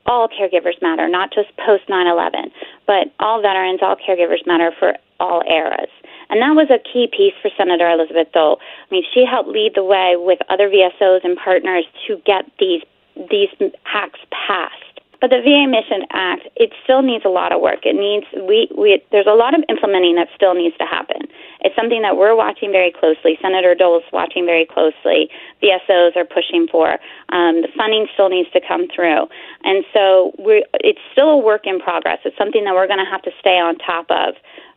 all 0.07 0.29
caregivers 0.29 0.81
matter, 0.81 1.09
not 1.09 1.33
just 1.35 1.48
post 1.57 1.88
9/11, 1.88 2.53
but 2.87 3.11
all 3.18 3.42
veterans, 3.42 3.81
all 3.83 3.96
caregivers 3.96 4.46
matter 4.46 4.70
for 4.79 4.94
all 5.18 5.42
eras. 5.50 5.90
And 6.31 6.40
that 6.40 6.55
was 6.55 6.71
a 6.71 6.79
key 6.79 7.09
piece 7.11 7.35
for 7.43 7.51
Senator 7.59 7.90
Elizabeth 7.90 8.33
Dole. 8.33 8.59
I 8.61 8.95
mean, 8.95 9.05
she 9.12 9.25
helped 9.25 9.49
lead 9.49 9.73
the 9.75 9.85
way 9.85 10.14
with 10.16 10.38
other 10.49 10.71
VSOs 10.71 11.25
and 11.25 11.37
partners 11.37 11.85
to 12.07 12.16
get 12.25 12.47
these 12.59 12.83
these 13.29 13.51
acts 13.93 14.21
passed. 14.31 14.90
But 15.21 15.29
the 15.29 15.43
VA 15.45 15.69
Mission 15.69 16.07
Act, 16.12 16.49
it 16.57 16.73
still 16.83 17.03
needs 17.03 17.27
a 17.27 17.29
lot 17.29 17.53
of 17.53 17.61
work. 17.61 17.85
It 17.85 17.95
needs 17.95 18.25
we, 18.49 18.71
we 18.75 19.03
there's 19.12 19.27
a 19.27 19.35
lot 19.35 19.53
of 19.53 19.62
implementing 19.69 20.14
that 20.14 20.29
still 20.35 20.55
needs 20.55 20.77
to 20.79 20.87
happen. 20.87 21.29
It's 21.61 21.77
something 21.77 22.01
that 22.01 22.16
we're 22.16 22.35
watching 22.35 22.73
very 22.73 22.90
closely. 22.90 23.37
Senator 23.43 23.75
Dole's 23.75 24.05
watching 24.12 24.47
very 24.47 24.64
closely. 24.64 25.29
VSOs 25.62 26.16
are 26.16 26.25
pushing 26.25 26.69
for. 26.69 26.97
Um, 27.29 27.61
the 27.61 27.69
funding 27.77 28.07
still 28.14 28.31
needs 28.31 28.51
to 28.53 28.61
come 28.66 28.88
through, 28.88 29.29
and 29.62 29.85
so 29.93 30.33
we 30.38 30.64
it's 30.81 31.01
still 31.12 31.31
a 31.31 31.38
work 31.38 31.66
in 31.66 31.81
progress. 31.81 32.21
It's 32.25 32.38
something 32.38 32.64
that 32.64 32.73
we're 32.73 32.88
going 32.88 33.05
to 33.05 33.11
have 33.11 33.23
to 33.23 33.33
stay 33.38 33.59
on 33.59 33.77
top 33.77 34.07
of. 34.11 34.35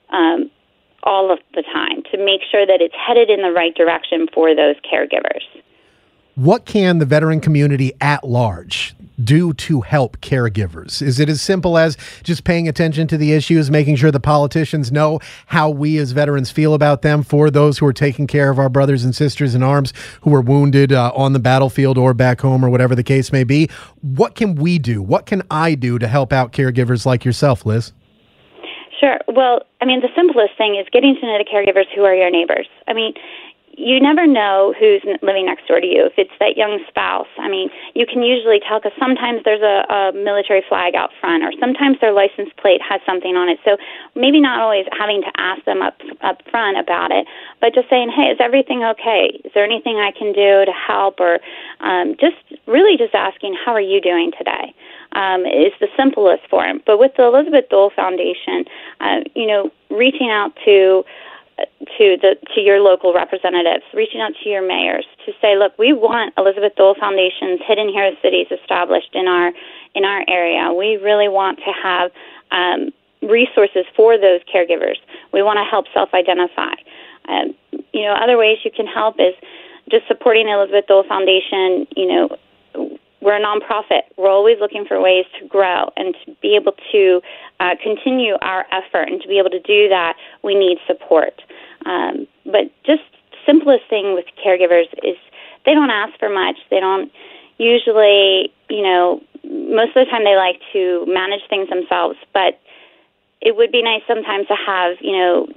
Um, 0.09 0.51
all 1.03 1.31
of 1.31 1.39
the 1.53 1.63
time 1.63 2.03
to 2.11 2.17
make 2.17 2.41
sure 2.49 2.65
that 2.65 2.81
it's 2.81 2.95
headed 2.95 3.29
in 3.29 3.41
the 3.41 3.51
right 3.51 3.75
direction 3.75 4.27
for 4.33 4.55
those 4.55 4.75
caregivers. 4.91 5.43
What 6.35 6.65
can 6.65 6.97
the 6.97 7.05
veteran 7.05 7.41
community 7.41 7.93
at 8.01 8.23
large 8.23 8.95
do 9.23 9.53
to 9.53 9.81
help 9.81 10.17
caregivers? 10.21 10.99
Is 10.99 11.19
it 11.19 11.29
as 11.29 11.41
simple 11.43 11.77
as 11.77 11.95
just 12.23 12.43
paying 12.43 12.67
attention 12.67 13.07
to 13.09 13.17
the 13.17 13.33
issues, 13.33 13.69
making 13.69 13.97
sure 13.97 14.09
the 14.09 14.19
politicians 14.19 14.91
know 14.91 15.19
how 15.45 15.69
we 15.69 15.99
as 15.99 16.11
veterans 16.11 16.49
feel 16.49 16.73
about 16.73 17.03
them 17.03 17.21
for 17.21 17.51
those 17.51 17.77
who 17.77 17.85
are 17.85 17.93
taking 17.93 18.25
care 18.25 18.49
of 18.49 18.57
our 18.57 18.69
brothers 18.69 19.03
and 19.03 19.15
sisters 19.15 19.53
in 19.53 19.61
arms 19.61 19.93
who 20.21 20.33
are 20.33 20.41
wounded 20.41 20.91
uh, 20.91 21.11
on 21.15 21.33
the 21.33 21.39
battlefield 21.39 21.99
or 21.99 22.15
back 22.15 22.41
home 22.41 22.65
or 22.65 22.69
whatever 22.71 22.95
the 22.95 23.03
case 23.03 23.31
may 23.31 23.43
be? 23.43 23.69
What 24.01 24.33
can 24.33 24.55
we 24.55 24.79
do? 24.79 25.03
What 25.03 25.27
can 25.27 25.43
I 25.51 25.75
do 25.75 25.99
to 25.99 26.07
help 26.07 26.33
out 26.33 26.51
caregivers 26.51 27.05
like 27.05 27.23
yourself, 27.23 27.63
Liz? 27.63 27.93
Sure. 29.03 29.19
Well, 29.27 29.63
I 29.81 29.85
mean, 29.85 29.99
the 29.99 30.07
simplest 30.15 30.55
thing 30.57 30.79
is 30.79 30.87
getting 30.93 31.15
to 31.19 31.21
know 31.27 31.37
the 31.37 31.43
caregivers 31.43 31.91
who 31.93 32.05
are 32.05 32.15
your 32.15 32.31
neighbors. 32.31 32.67
I 32.87 32.93
mean, 32.93 33.13
you 33.75 33.99
never 33.99 34.25
know 34.25 34.73
who's 34.79 35.03
living 35.21 35.45
next 35.47 35.67
door 35.67 35.81
to 35.81 35.85
you. 35.87 36.05
If 36.05 36.13
it's 36.15 36.31
that 36.39 36.55
young 36.55 36.79
spouse, 36.87 37.27
I 37.37 37.49
mean, 37.49 37.67
you 37.95 38.05
can 38.05 38.21
usually 38.23 38.61
tell 38.61 38.79
because 38.79 38.95
sometimes 38.97 39.41
there's 39.43 39.65
a, 39.65 39.83
a 39.91 40.11
military 40.13 40.63
flag 40.69 40.95
out 40.95 41.09
front, 41.19 41.43
or 41.43 41.51
sometimes 41.59 41.99
their 41.99 42.13
license 42.13 42.47
plate 42.55 42.79
has 42.79 43.01
something 43.05 43.35
on 43.35 43.49
it. 43.49 43.59
So 43.65 43.75
maybe 44.15 44.39
not 44.39 44.61
always 44.61 44.85
having 44.97 45.19
to 45.21 45.31
ask 45.35 45.65
them 45.65 45.81
up 45.81 45.99
up 46.21 46.39
front 46.49 46.77
about 46.77 47.11
it, 47.11 47.27
but 47.59 47.73
just 47.75 47.89
saying, 47.89 48.07
"Hey, 48.07 48.31
is 48.31 48.37
everything 48.39 48.85
okay? 48.85 49.41
Is 49.43 49.51
there 49.53 49.65
anything 49.65 49.97
I 49.97 50.11
can 50.15 50.31
do 50.31 50.63
to 50.63 50.71
help?" 50.71 51.19
Or 51.19 51.39
um, 51.81 52.15
just 52.21 52.39
really 52.67 52.95
just 52.95 53.15
asking, 53.15 53.57
"How 53.65 53.73
are 53.73 53.81
you 53.81 53.99
doing 53.99 54.31
today?" 54.37 54.71
Um, 55.15 55.45
is 55.45 55.73
the 55.79 55.89
simplest 55.95 56.47
form. 56.49 56.81
But 56.87 56.97
with 56.97 57.11
the 57.17 57.23
Elizabeth 57.23 57.69
Dole 57.69 57.91
Foundation, 57.95 58.65
uh, 58.99 59.19
you 59.35 59.45
know, 59.45 59.69
reaching 59.91 60.31
out 60.31 60.53
to 60.65 61.05
to 61.97 62.17
the 62.21 62.35
to 62.55 62.61
your 62.61 62.79
local 62.81 63.13
representatives, 63.13 63.83
reaching 63.93 64.21
out 64.21 64.31
to 64.43 64.49
your 64.49 64.65
mayors 64.65 65.05
to 65.25 65.33
say, 65.41 65.57
look, 65.57 65.77
we 65.77 65.93
want 65.93 66.33
Elizabeth 66.37 66.75
Dole 66.75 66.95
Foundation's 66.99 67.61
Hidden 67.65 67.89
Hero 67.89 68.11
Cities 68.21 68.47
established 68.49 69.13
in 69.13 69.27
our 69.27 69.51
in 69.95 70.05
our 70.05 70.23
area. 70.27 70.73
We 70.73 70.97
really 70.97 71.29
want 71.29 71.59
to 71.59 71.71
have 71.71 72.11
um, 72.51 72.91
resources 73.21 73.85
for 73.95 74.17
those 74.17 74.41
caregivers. 74.53 74.97
We 75.31 75.43
want 75.43 75.57
to 75.57 75.63
help 75.63 75.85
self-identify. 75.93 76.73
Um, 77.29 77.53
you 77.93 78.01
know, 78.01 78.13
other 78.13 78.37
ways 78.37 78.57
you 78.65 78.71
can 78.71 78.87
help 78.87 79.19
is 79.19 79.33
just 79.89 80.07
supporting 80.07 80.49
Elizabeth 80.49 80.87
Dole 80.87 81.03
Foundation. 81.07 81.87
You 81.95 82.07
know, 82.07 82.37
we're 83.23 83.37
a 83.37 83.41
nonprofit. 83.41 84.01
We're 84.17 84.29
always 84.29 84.57
looking 84.59 84.85
for 84.85 85.01
ways 85.01 85.25
to 85.39 85.47
grow 85.47 85.89
and 85.95 86.15
to 86.25 86.35
be 86.41 86.55
able 86.55 86.73
to 86.91 87.21
uh, 87.59 87.75
continue 87.81 88.35
our 88.41 88.65
effort. 88.71 89.07
And 89.07 89.21
to 89.21 89.27
be 89.27 89.39
able 89.39 89.49
to 89.51 89.61
do 89.61 89.87
that, 89.89 90.15
we 90.43 90.55
need 90.55 90.77
support. 90.85 91.41
Um, 91.85 92.27
but 92.45 92.71
just 92.83 93.03
simplest 93.45 93.83
thing 93.89 94.13
with 94.13 94.25
caregivers 94.45 94.87
is 95.03 95.15
they 95.65 95.73
don't 95.73 95.89
ask 95.89 96.17
for 96.19 96.29
much. 96.29 96.57
They 96.69 96.79
don't 96.79 97.11
usually, 97.57 98.51
you 98.69 98.81
know, 98.81 99.21
most 99.43 99.95
of 99.95 100.05
the 100.05 100.11
time 100.11 100.23
they 100.23 100.35
like 100.35 100.59
to 100.73 101.05
manage 101.07 101.41
things 101.49 101.69
themselves. 101.69 102.17
But 102.33 102.59
it 103.41 103.55
would 103.55 103.71
be 103.71 103.81
nice 103.81 104.01
sometimes 104.07 104.47
to 104.47 104.55
have, 104.55 104.97
you 105.01 105.13
know, 105.13 105.47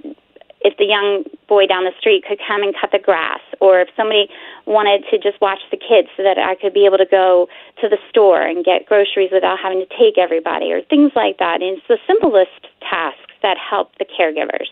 if 0.60 0.76
the 0.78 0.84
young 0.84 1.24
boy 1.48 1.66
down 1.66 1.84
the 1.84 1.92
street 1.98 2.24
could 2.26 2.38
come 2.46 2.62
and 2.62 2.74
cut 2.74 2.90
the 2.92 2.98
grass, 2.98 3.40
or 3.60 3.80
if 3.80 3.88
somebody 3.96 4.28
wanted 4.66 5.04
to 5.10 5.18
just 5.18 5.40
watch 5.40 5.60
the 5.70 5.76
kids 5.76 6.08
so 6.16 6.22
that 6.22 6.38
I 6.38 6.54
could 6.54 6.74
be 6.74 6.86
able 6.86 6.98
to 6.98 7.06
go 7.06 7.48
to 7.80 7.88
the 7.88 7.98
store 8.08 8.42
and 8.42 8.64
get 8.64 8.86
groceries 8.86 9.30
without 9.32 9.58
having 9.58 9.80
to 9.80 9.86
take 9.96 10.18
everybody, 10.18 10.72
or 10.72 10.82
things 10.82 11.12
like 11.14 11.38
that. 11.38 11.62
And 11.62 11.78
it's 11.78 11.86
the 11.88 11.98
simplest 12.06 12.66
tasks 12.80 13.34
that 13.42 13.56
help 13.58 13.92
the 13.98 14.06
caregivers. 14.06 14.70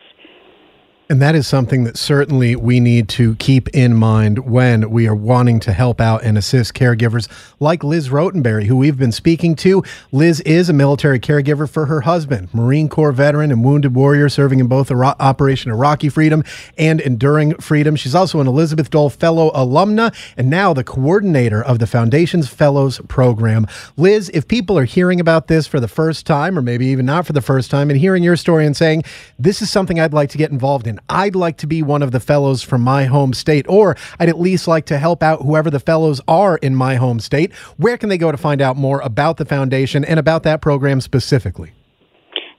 And 1.10 1.20
that 1.20 1.34
is 1.34 1.46
something 1.46 1.84
that 1.84 1.98
certainly 1.98 2.56
we 2.56 2.80
need 2.80 3.10
to 3.10 3.34
keep 3.36 3.68
in 3.68 3.94
mind 3.94 4.38
when 4.50 4.88
we 4.88 5.06
are 5.06 5.14
wanting 5.14 5.60
to 5.60 5.72
help 5.74 6.00
out 6.00 6.24
and 6.24 6.38
assist 6.38 6.72
caregivers 6.72 7.28
like 7.60 7.84
Liz 7.84 8.08
Rotenberry, 8.08 8.64
who 8.64 8.76
we've 8.78 8.96
been 8.96 9.12
speaking 9.12 9.54
to. 9.56 9.82
Liz 10.12 10.40
is 10.40 10.70
a 10.70 10.72
military 10.72 11.20
caregiver 11.20 11.68
for 11.68 11.84
her 11.86 12.00
husband, 12.00 12.48
Marine 12.54 12.88
Corps 12.88 13.12
veteran 13.12 13.52
and 13.52 13.62
wounded 13.62 13.94
warrior 13.94 14.30
serving 14.30 14.60
in 14.60 14.66
both 14.66 14.90
Operation 14.90 15.70
Iraqi 15.70 16.08
Freedom 16.08 16.42
and 16.78 17.02
Enduring 17.02 17.54
Freedom. 17.56 17.96
She's 17.96 18.14
also 18.14 18.40
an 18.40 18.46
Elizabeth 18.46 18.88
Dole 18.88 19.10
Fellow 19.10 19.50
alumna 19.50 20.14
and 20.38 20.48
now 20.48 20.72
the 20.72 20.84
coordinator 20.84 21.62
of 21.62 21.80
the 21.80 21.86
Foundation's 21.86 22.48
Fellows 22.48 22.98
Program. 23.08 23.66
Liz, 23.98 24.30
if 24.32 24.48
people 24.48 24.78
are 24.78 24.86
hearing 24.86 25.20
about 25.20 25.48
this 25.48 25.66
for 25.66 25.80
the 25.80 25.88
first 25.88 26.24
time, 26.24 26.58
or 26.58 26.62
maybe 26.62 26.86
even 26.86 27.04
not 27.04 27.26
for 27.26 27.34
the 27.34 27.42
first 27.42 27.70
time, 27.70 27.90
and 27.90 28.00
hearing 28.00 28.22
your 28.22 28.36
story 28.36 28.64
and 28.64 28.74
saying, 28.74 29.04
this 29.38 29.60
is 29.60 29.70
something 29.70 30.00
I'd 30.00 30.14
like 30.14 30.30
to 30.30 30.38
get 30.38 30.50
involved 30.50 30.86
in, 30.86 30.94
I'd 31.08 31.34
like 31.34 31.58
to 31.58 31.66
be 31.66 31.82
one 31.82 32.02
of 32.02 32.12
the 32.12 32.20
fellows 32.20 32.62
from 32.62 32.80
my 32.80 33.04
home 33.04 33.34
state, 33.34 33.66
or 33.68 33.96
I'd 34.18 34.28
at 34.28 34.40
least 34.40 34.66
like 34.66 34.86
to 34.86 34.98
help 34.98 35.22
out 35.22 35.42
whoever 35.42 35.70
the 35.70 35.80
fellows 35.80 36.20
are 36.26 36.56
in 36.58 36.74
my 36.74 36.96
home 36.96 37.20
state. 37.20 37.52
Where 37.76 37.96
can 37.96 38.08
they 38.08 38.18
go 38.18 38.32
to 38.32 38.38
find 38.38 38.62
out 38.62 38.76
more 38.76 39.00
about 39.00 39.36
the 39.36 39.44
foundation 39.44 40.04
and 40.04 40.18
about 40.18 40.42
that 40.44 40.62
program 40.62 41.00
specifically? 41.00 41.72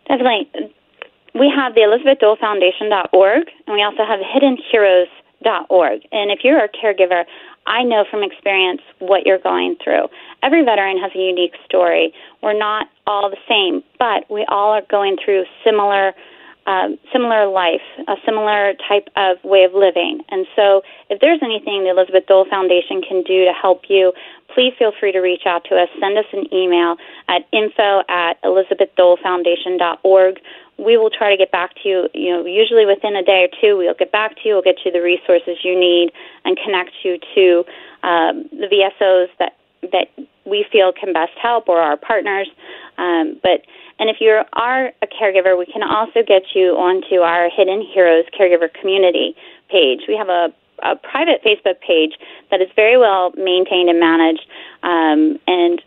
Definitely. 0.07 0.49
We 1.33 1.51
have 1.53 1.75
the 1.75 1.83
Elizabeth 1.83 2.19
Dole 2.19 2.37
Foundation.org, 2.39 3.47
and 3.67 3.73
we 3.75 3.83
also 3.83 4.05
have 4.07 4.19
hiddenheroes.org. 4.21 6.01
And 6.11 6.31
if 6.31 6.39
you're 6.43 6.63
a 6.63 6.69
caregiver, 6.69 7.25
I 7.67 7.83
know 7.83 8.05
from 8.09 8.23
experience 8.23 8.81
what 8.99 9.25
you're 9.25 9.39
going 9.39 9.75
through. 9.83 10.07
Every 10.43 10.63
veteran 10.63 10.97
has 10.99 11.11
a 11.15 11.19
unique 11.19 11.55
story. 11.65 12.13
We're 12.43 12.57
not 12.57 12.87
all 13.07 13.29
the 13.29 13.37
same, 13.49 13.83
but 13.97 14.29
we 14.31 14.45
all 14.49 14.71
are 14.71 14.83
going 14.89 15.17
through 15.23 15.45
similar 15.63 16.13
um, 16.65 16.97
similar 17.13 17.47
life, 17.47 17.85
a 18.07 18.15
similar 18.25 18.73
type 18.87 19.09
of 19.15 19.37
way 19.43 19.63
of 19.63 19.73
living. 19.73 20.21
And 20.29 20.47
so, 20.55 20.81
if 21.09 21.21
there's 21.21 21.39
anything 21.43 21.83
the 21.83 21.91
Elizabeth 21.91 22.25
Dole 22.27 22.45
Foundation 22.49 23.01
can 23.01 23.21
do 23.21 23.45
to 23.45 23.53
help 23.53 23.83
you, 23.87 24.13
please 24.53 24.73
feel 24.77 24.91
free 24.99 25.11
to 25.11 25.19
reach 25.19 25.43
out 25.45 25.63
to 25.65 25.75
us. 25.75 25.89
Send 25.99 26.17
us 26.17 26.25
an 26.33 26.51
email 26.53 26.97
at 27.27 27.43
info 27.53 28.01
at 28.09 28.41
elizabethdolefoundation.org. 28.43 30.39
We 30.77 30.97
will 30.97 31.09
try 31.09 31.29
to 31.29 31.37
get 31.37 31.51
back 31.51 31.75
to 31.83 31.89
you, 31.89 32.09
you 32.13 32.31
know, 32.31 32.45
usually 32.45 32.85
within 32.85 33.15
a 33.15 33.23
day 33.23 33.47
or 33.47 33.51
two. 33.61 33.77
We'll 33.77 33.93
get 33.93 34.11
back 34.11 34.35
to 34.35 34.41
you. 34.45 34.55
We'll 34.55 34.63
get 34.63 34.79
you 34.83 34.91
the 34.91 35.01
resources 35.01 35.57
you 35.63 35.79
need 35.79 36.11
and 36.43 36.57
connect 36.57 36.91
you 37.03 37.17
to 37.35 37.63
um, 38.03 38.49
the 38.51 38.67
VSOs 38.67 39.27
that 39.39 39.53
that 39.91 40.07
we 40.45 40.65
feel 40.71 40.91
can 40.91 41.13
best 41.13 41.33
help 41.41 41.69
or 41.69 41.79
our 41.79 41.97
partners. 41.97 42.47
Um, 42.97 43.39
but 43.41 43.61
and 43.99 44.09
if 44.09 44.17
you 44.19 44.41
are 44.53 44.87
a 45.01 45.07
caregiver, 45.07 45.57
we 45.57 45.65
can 45.65 45.83
also 45.83 46.21
get 46.25 46.43
you 46.53 46.75
onto 46.75 47.21
our 47.21 47.49
Hidden 47.49 47.81
Heroes 47.81 48.25
Caregiver 48.37 48.73
Community 48.73 49.35
page. 49.69 50.01
We 50.07 50.17
have 50.17 50.29
a, 50.29 50.53
a 50.83 50.95
private 50.95 51.41
Facebook 51.43 51.79
page 51.79 52.13
that 52.51 52.61
is 52.61 52.67
very 52.75 52.97
well 52.97 53.31
maintained 53.37 53.89
and 53.89 53.99
managed. 53.99 54.45
Um, 54.83 55.39
and 55.47 55.81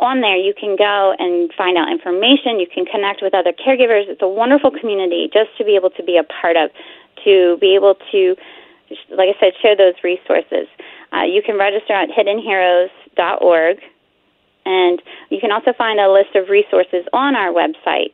on 0.00 0.20
there, 0.20 0.36
you 0.36 0.52
can 0.52 0.76
go 0.76 1.14
and 1.18 1.52
find 1.54 1.78
out 1.78 1.90
information. 1.90 2.58
You 2.58 2.66
can 2.66 2.84
connect 2.84 3.22
with 3.22 3.34
other 3.34 3.52
caregivers. 3.52 4.08
It's 4.08 4.22
a 4.22 4.28
wonderful 4.28 4.72
community 4.72 5.30
just 5.32 5.56
to 5.58 5.64
be 5.64 5.76
able 5.76 5.90
to 5.90 6.02
be 6.02 6.16
a 6.16 6.24
part 6.24 6.56
of, 6.56 6.70
to 7.24 7.56
be 7.60 7.76
able 7.76 7.94
to, 8.10 8.36
like 9.10 9.28
I 9.30 9.38
said, 9.38 9.52
share 9.62 9.76
those 9.76 9.94
resources. 10.02 10.66
Uh, 11.12 11.22
you 11.22 11.42
can 11.42 11.56
register 11.56 11.92
at 11.92 12.10
hiddenheroes.org, 12.10 13.78
and 14.64 15.02
you 15.30 15.40
can 15.40 15.52
also 15.52 15.72
find 15.72 16.00
a 16.00 16.10
list 16.10 16.34
of 16.34 16.48
resources 16.48 17.04
on 17.12 17.34
our 17.36 17.52
website 17.52 18.12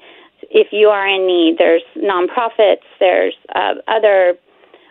if 0.51 0.69
you 0.73 0.89
are 0.89 1.07
in 1.07 1.27
need. 1.27 1.59
There's 1.59 1.83
nonprofits, 1.97 2.87
there's 2.99 3.35
uh, 3.55 3.75
other 3.89 4.37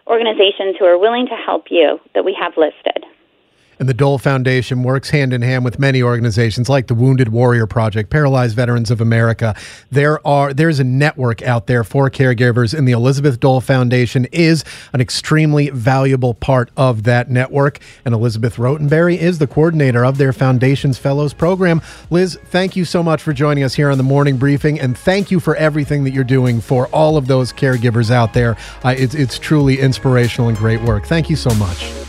organizations 0.07 0.75
who 0.77 0.85
are 0.85 0.97
willing 0.97 1.27
to 1.27 1.35
help 1.35 1.65
you 1.69 1.99
that 2.13 2.25
we 2.25 2.35
have 2.39 2.53
listed. 2.57 3.05
And 3.79 3.87
the 3.87 3.93
Dole 3.93 4.17
Foundation 4.17 4.83
works 4.83 5.09
hand 5.09 5.31
in 5.31 5.41
hand 5.41 5.63
with 5.63 5.79
many 5.79 6.03
organizations 6.03 6.67
like 6.67 6.87
the 6.87 6.93
Wounded 6.93 7.29
Warrior 7.29 7.65
Project, 7.65 8.09
Paralyzed 8.09 8.55
Veterans 8.55 8.91
of 8.91 8.99
America. 8.99 9.55
There 9.89 10.25
are 10.27 10.53
there's 10.53 10.79
a 10.79 10.83
network 10.83 11.41
out 11.41 11.67
there 11.67 11.85
for 11.85 12.09
caregivers, 12.09 12.77
and 12.77 12.87
the 12.87 12.91
Elizabeth 12.91 13.39
Dole 13.39 13.61
Foundation 13.61 14.25
is 14.33 14.65
an 14.91 14.99
extremely 14.99 15.69
valuable 15.69 16.33
part 16.33 16.71
of 16.75 17.03
that 17.03 17.29
network. 17.29 17.79
And 18.03 18.13
Elizabeth 18.13 18.57
Rotenberry 18.57 19.17
is 19.17 19.39
the 19.39 19.47
coordinator 19.47 20.03
of 20.03 20.17
their 20.17 20.33
foundation's 20.33 20.97
Fellows 20.97 21.33
program. 21.33 21.81
Liz, 22.09 22.37
thank 22.47 22.75
you 22.75 22.83
so 22.83 23.01
much 23.01 23.21
for 23.21 23.31
joining 23.31 23.63
us 23.63 23.75
here 23.75 23.89
on 23.89 23.97
the 23.97 24.03
morning 24.03 24.37
briefing, 24.37 24.79
and 24.79 24.97
thank 24.97 25.31
you 25.31 25.39
for 25.39 25.55
everything 25.55 26.03
that 26.03 26.11
you're 26.11 26.23
doing 26.25 26.59
for 26.59 26.87
all 26.87 27.15
of 27.15 27.27
those 27.27 27.53
caregivers 27.53 28.11
out 28.11 28.33
there. 28.33 28.57
Uh, 28.83 28.93
it's, 28.97 29.15
it's 29.15 29.39
truly 29.39 29.79
inspirational 29.79 30.49
and 30.49 30.57
great 30.57 30.81
work. 30.81 31.05
Thank 31.05 31.29
you 31.29 31.35
so 31.35 31.53
much. 31.55 32.08